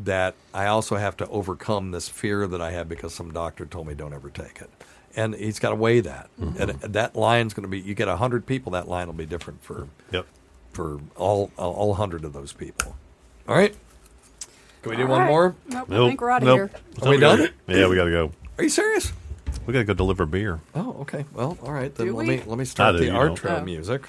That 0.06 0.36
I 0.54 0.68
also 0.68 0.96
have 0.96 1.18
to 1.18 1.28
overcome 1.28 1.92
this 1.92 2.08
fear 2.08 2.48
that 2.48 2.62
I 2.62 2.72
have 2.72 2.88
because 2.88 3.14
some 3.14 3.34
doctor 3.34 3.66
told 3.66 3.88
me 3.88 3.96
don't 3.96 4.14
ever 4.14 4.30
take 4.30 4.62
it. 4.62 4.70
And 5.16 5.34
he's 5.36 5.60
got 5.60 5.70
to 5.70 5.76
weigh 5.76 6.00
that. 6.02 6.30
Mm-hmm. 6.40 6.62
And 6.84 6.94
that 6.94 7.16
line's 7.16 7.54
going 7.54 7.64
to 7.64 7.70
be. 7.70 7.80
You 7.80 7.94
get 7.96 8.08
hundred 8.08 8.46
people, 8.46 8.72
that 8.74 8.88
line 8.88 9.08
will 9.08 9.14
be 9.14 9.26
different 9.26 9.64
for 9.64 9.88
Yep. 10.12 10.26
for 10.74 11.00
all 11.16 11.52
all 11.58 11.94
hundred 11.96 12.26
of 12.26 12.34
those 12.34 12.54
people. 12.54 12.96
All 13.48 13.56
right. 13.56 13.76
Can 14.82 14.92
we 14.92 14.96
do 14.96 15.04
All 15.04 15.10
one 15.10 15.20
right. 15.22 15.28
more? 15.28 15.56
Nope, 15.68 15.92
I 15.92 15.96
think 16.08 16.22
we're 16.22 16.30
out 16.30 16.42
of 16.44 16.48
Nope. 16.48 16.58
here. 16.58 16.72
Are 17.04 17.10
we 17.10 17.18
done? 17.20 17.50
Yeah, 17.68 17.88
we 17.88 17.96
got 17.96 18.06
to 18.06 18.12
go. 18.12 18.32
Are 18.58 18.64
you 18.64 18.70
serious? 18.70 19.12
We 19.66 19.74
got 19.74 19.80
to 19.80 19.86
go 19.86 19.94
deliver 19.94 20.26
beer. 20.26 20.62
Oh, 20.74 20.98
okay. 21.02 21.26
Well, 21.34 21.58
all 21.64 21.74
right. 21.74 21.94
Then 21.94 22.08
Do 22.08 22.16
let 22.16 22.28
we? 22.28 22.38
me 22.38 22.44
let 22.46 22.58
me 22.58 22.66
start 22.66 22.90
I 22.96 22.98
do, 22.98 22.98
the 23.00 23.06
you 23.08 23.14
know. 23.14 23.20
outro 23.36 23.60
Oh. 23.62 23.64
music. 23.66 24.08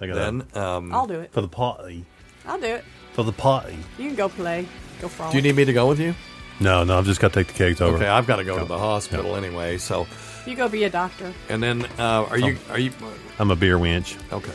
I 0.00 0.06
got 0.08 0.14
Then, 0.16 0.46
um, 0.54 0.92
I'll 0.92 1.06
do 1.06 1.20
it. 1.20 1.32
for 1.32 1.40
the 1.40 1.48
party. 1.48 2.04
I'll 2.46 2.58
do 2.58 2.66
it. 2.66 2.84
For 3.14 3.22
the 3.24 3.32
party. 3.32 3.78
You 3.98 4.08
can 4.08 4.16
go 4.16 4.28
play. 4.28 4.66
Go 5.00 5.08
frolic. 5.08 5.32
do 5.32 5.38
you 5.38 5.42
need 5.42 5.56
me 5.56 5.64
to 5.64 5.72
go 5.72 5.86
with 5.88 6.00
you? 6.00 6.14
No, 6.60 6.84
no, 6.84 6.98
I've 6.98 7.06
just 7.06 7.20
got 7.20 7.32
to 7.32 7.40
take 7.40 7.46
the 7.48 7.54
kegs 7.54 7.80
over. 7.80 7.96
Okay, 7.96 8.06
I've 8.06 8.26
got 8.26 8.36
to 8.36 8.44
go 8.44 8.58
to 8.58 8.64
the 8.64 8.78
hospital 8.78 9.34
anyway. 9.36 9.78
So, 9.78 10.06
You 10.46 10.56
go 10.56 10.68
be 10.68 10.84
a 10.84 10.90
doctor. 10.90 11.32
and 11.48 11.62
then 11.62 11.84
uh, 11.98 12.26
are 12.28 12.38
you 12.38 12.58
are 12.70 12.78
you 12.78 12.92
I'm 13.38 13.50
a 13.50 13.56
beer 13.56 13.78
winch. 13.78 14.16
okay? 14.32 14.52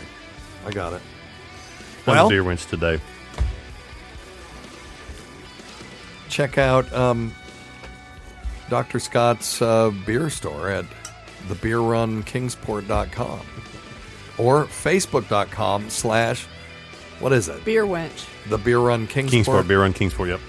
I 0.66 0.72
got 0.72 0.94
it. 0.94 1.02
I'm 2.06 2.14
Well- 2.16 2.28
a 2.28 2.30
beer 2.30 2.44
winch 2.44 2.66
today. 2.68 3.00
check 6.30 6.58
out 6.58 6.92
um, 6.94 7.34
Dr. 8.70 9.00
Scott's 9.00 9.62
uh, 9.62 9.92
beer 10.06 10.30
store 10.30 10.70
at 10.70 10.86
thebeerrunkingsport.com 11.48 13.40
or 14.38 14.66
facebook.com 14.66 15.90
slash 15.90 16.46
what 17.20 17.32
is 17.34 17.48
it? 17.50 17.64
Beer 17.66 17.86
wench. 17.86 18.28
The 18.50 18.58
Beer 18.60 18.78
Run 18.80 19.08
Kingsport, 19.08 19.32
Kingsport, 19.32 19.68
beer 19.68 19.82
run 19.82 19.94
Kingsport. 19.94 20.30
Yep. 20.30 20.40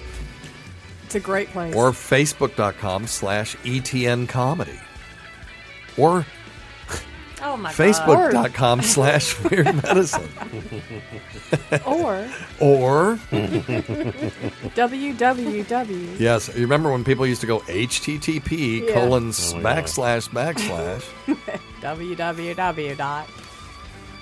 It's 1.06 1.14
a 1.14 1.20
great 1.20 1.48
place. 1.48 1.74
or 1.74 1.90
facebook.com 1.92 3.06
slash 3.06 3.56
ETN 3.58 4.28
comedy 4.28 4.78
or 5.98 6.24
Oh 7.40 7.56
my 7.56 7.70
god. 7.72 7.76
facebook.com 7.76 8.82
slash 8.82 9.38
weird 9.44 9.66
medicine 9.84 10.28
or 11.86 12.28
or 12.60 13.16
www. 14.74 16.18
yes 16.20 16.48
you 16.54 16.62
remember 16.62 16.90
when 16.90 17.04
people 17.04 17.26
used 17.26 17.40
to 17.40 17.46
go 17.46 17.60
http 17.60 18.86
Yeah. 18.86 18.92
colon 18.92 19.28
Oh, 19.28 19.56
yeah. 19.56 19.62
backslash 19.62 20.28
backslash 20.30 21.04
www. 21.80 22.96
dot. 22.96 23.28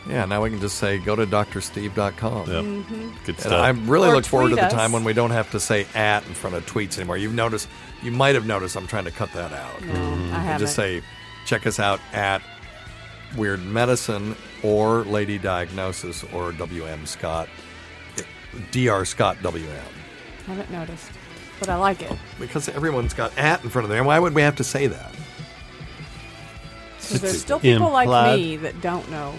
Yeah, 0.09 0.25
now 0.25 0.41
we 0.45 0.51
can 0.51 0.61
just 0.61 0.79
say 0.79 0.99
go 0.99 1.17
to 1.17 1.27
drsteve.com. 1.27 2.49
Yep. 2.49 2.65
Mm-hmm. 2.65 3.11
Good 3.25 3.29
And 3.35 3.41
stuff. 3.41 3.53
I 3.55 3.71
really 3.71 4.09
Or 4.09 4.15
look 4.15 4.25
forward 4.25 4.51
to 4.51 4.55
tweet 4.55 4.61
the 4.61 4.67
us. 4.69 4.73
time 4.73 4.93
when 4.93 5.03
we 5.03 5.12
don't 5.12 5.33
have 5.33 5.51
to 5.51 5.59
say 5.59 5.85
at 5.97 6.25
in 6.29 6.35
front 6.35 6.55
of 6.55 6.65
tweets 6.65 6.97
anymore. 6.97 7.17
You've 7.17 7.35
noticed, 7.35 7.67
you 8.05 8.12
might 8.12 8.37
have 8.37 8.47
noticed 8.47 8.77
I'm 8.77 8.87
trying 8.87 9.07
to 9.07 9.11
cut 9.11 9.33
that 9.33 9.53
out. 9.53 9.83
No, 9.83 9.95
I 9.95 9.97
And 9.97 10.31
haven't. 10.31 10.59
just 10.61 10.77
say, 10.77 11.03
check 11.46 11.66
us 11.66 11.78
out 11.78 12.00
at 12.12 12.42
Weird 13.37 13.64
Medicine 13.64 14.37
or 14.62 15.04
Lady 15.04 15.38
Diagnosis 15.38 16.24
or 16.35 16.52
WM 16.52 17.06
Scott, 17.06 17.48
Dr. 18.72 19.04
Scott 19.04 19.38
WM. 19.42 19.70
haven't 20.46 20.70
noticed, 20.70 21.11
but 21.61 21.68
I 21.68 21.76
like 21.76 22.02
it. 22.02 22.12
Because 22.38 22.68
everyone's 22.68 23.14
got 23.14 23.37
at 23.38 23.62
in 23.64 23.70
front 23.70 23.85
of 23.85 23.90
them. 23.90 24.04
Why 24.04 24.18
would 24.18 24.35
we 24.35 24.42
have 24.42 24.56
to 24.56 24.64
say 24.64 24.87
that? 24.88 25.14
Because 26.98 27.20
there's 27.20 27.40
still 27.40 27.61
people 27.61 27.92
like 27.92 28.37
me 28.37 28.56
that 28.56 28.80
don't 28.80 29.09
know. 29.11 29.35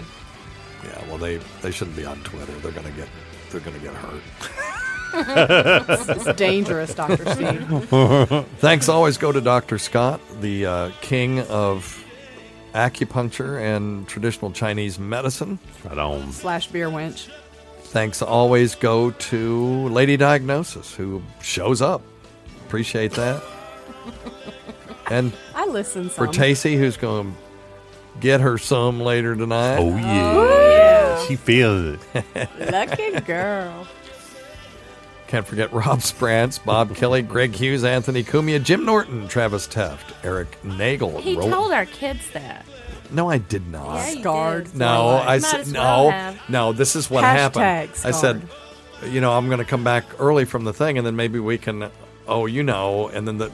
Yeah, 0.84 1.04
well, 1.08 1.18
they, 1.18 1.36
they 1.60 1.70
shouldn't 1.70 1.96
be 1.96 2.06
on 2.06 2.22
Twitter. 2.22 2.52
They're 2.52 2.72
gonna 2.72 2.90
get 2.92 3.08
they're 3.50 3.60
gonna 3.60 3.78
get 3.78 3.94
hurt. 3.94 4.22
It's 5.14 6.32
dangerous, 6.34 6.94
Doctor 6.94 7.24
Steve. 7.34 8.46
Thanks 8.58 8.88
always 8.88 9.18
go 9.18 9.32
to 9.32 9.40
Dr. 9.40 9.78
Scott, 9.78 10.20
the 10.40 10.66
uh, 10.66 10.90
king 11.00 11.40
of 11.40 12.04
acupuncture 12.74 13.60
and 13.60 14.06
traditional 14.08 14.50
Chinese 14.52 14.98
medicine. 14.98 15.58
right 15.84 15.98
on. 15.98 16.32
Slash 16.32 16.68
beer 16.68 16.88
wench. 16.88 17.28
Thanks 17.84 18.20
always 18.20 18.74
go 18.74 19.10
to 19.12 19.88
Lady 19.88 20.16
Diagnosis, 20.16 20.94
who 20.94 21.22
shows 21.40 21.80
up. 21.80 22.02
Appreciate 22.66 23.12
that. 23.12 23.42
and 25.10 25.32
I 25.54 25.66
listen. 25.66 26.10
for 26.10 26.26
Tacy, 26.26 26.76
who's 26.76 26.98
going 26.98 27.32
to 27.32 27.38
get 28.20 28.42
her 28.42 28.58
some 28.58 29.00
later 29.00 29.34
tonight. 29.34 29.78
Oh, 29.78 29.96
yeah. 29.96 30.42
yeah. 30.42 31.26
She 31.26 31.36
feels 31.36 31.98
it. 32.14 32.48
Lucky 32.70 33.20
girl. 33.26 33.86
Can't 35.28 35.46
forget 35.46 35.72
Rob 35.72 36.00
Sprance, 36.02 36.58
Bob 36.58 36.94
Kelly, 36.96 37.22
Greg 37.22 37.54
Hughes, 37.54 37.84
Anthony 37.84 38.24
Cumia, 38.24 38.62
Jim 38.62 38.84
Norton, 38.84 39.28
Travis 39.28 39.66
Teft, 39.68 40.12
Eric 40.24 40.48
Nagel. 40.64 41.20
He 41.20 41.36
Ro- 41.36 41.48
told 41.50 41.72
our 41.72 41.86
kids 41.86 42.30
that. 42.32 42.64
No, 43.10 43.28
I 43.30 43.38
did 43.38 43.66
not. 43.68 43.96
Yeah, 43.96 44.10
you 44.10 44.20
Scarred. 44.20 44.64
did. 44.64 44.76
No, 44.76 45.16
I 45.18 45.24
Might 45.38 45.42
said 45.42 45.66
well 45.72 46.04
no, 46.04 46.10
have. 46.10 46.48
no. 46.48 46.72
This 46.72 46.96
is 46.96 47.08
what 47.10 47.24
Hashtag 47.24 47.32
happened. 47.62 47.90
I 48.04 48.10
said, 48.10 48.42
scarred. 48.48 49.12
you 49.12 49.20
know, 49.20 49.32
I'm 49.32 49.46
going 49.46 49.58
to 49.60 49.64
come 49.64 49.84
back 49.84 50.04
early 50.18 50.44
from 50.44 50.64
the 50.64 50.72
thing, 50.72 50.98
and 50.98 51.06
then 51.06 51.14
maybe 51.16 51.38
we 51.38 51.56
can. 51.58 51.90
Oh, 52.28 52.44
you 52.44 52.62
know, 52.62 53.08
and 53.08 53.26
then 53.26 53.38
the, 53.38 53.48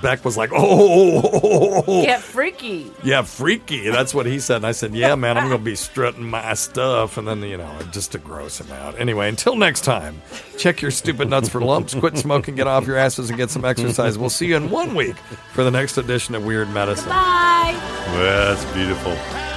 Beck 0.00 0.24
was 0.24 0.36
like, 0.36 0.52
oh, 0.52 0.56
oh, 0.56 1.30
oh, 1.42 1.84
oh 1.86 2.02
Get 2.04 2.20
freaky. 2.20 2.90
yeah, 3.02 3.22
freaky. 3.22 3.90
That's 3.90 4.14
what 4.14 4.24
he 4.24 4.38
said. 4.38 4.58
And 4.58 4.66
I 4.66 4.72
said, 4.72 4.94
yeah, 4.94 5.16
man, 5.16 5.36
I'm 5.36 5.48
going 5.48 5.58
to 5.58 5.64
be 5.64 5.74
strutting 5.74 6.22
my 6.30 6.54
stuff, 6.54 7.16
and 7.18 7.26
then 7.26 7.42
you 7.42 7.56
know, 7.56 7.78
just 7.90 8.12
to 8.12 8.18
gross 8.18 8.60
him 8.60 8.70
out. 8.72 8.98
Anyway, 9.00 9.28
until 9.28 9.56
next 9.56 9.80
time, 9.82 10.22
check 10.56 10.80
your 10.80 10.92
stupid 10.92 11.28
nuts 11.28 11.48
for 11.48 11.60
lumps, 11.60 11.94
quit 11.94 12.16
smoking, 12.16 12.54
get 12.54 12.68
off 12.68 12.86
your 12.86 12.96
asses, 12.96 13.30
and 13.30 13.36
get 13.36 13.50
some 13.50 13.64
exercise. 13.64 14.16
We'll 14.16 14.30
see 14.30 14.46
you 14.46 14.56
in 14.56 14.70
one 14.70 14.94
week 14.94 15.16
for 15.52 15.64
the 15.64 15.70
next 15.70 15.98
edition 15.98 16.36
of 16.36 16.44
Weird 16.44 16.70
Medicine. 16.70 17.08
Bye. 17.08 17.76
Well, 18.14 18.54
that's 18.54 18.64
beautiful. 18.72 19.49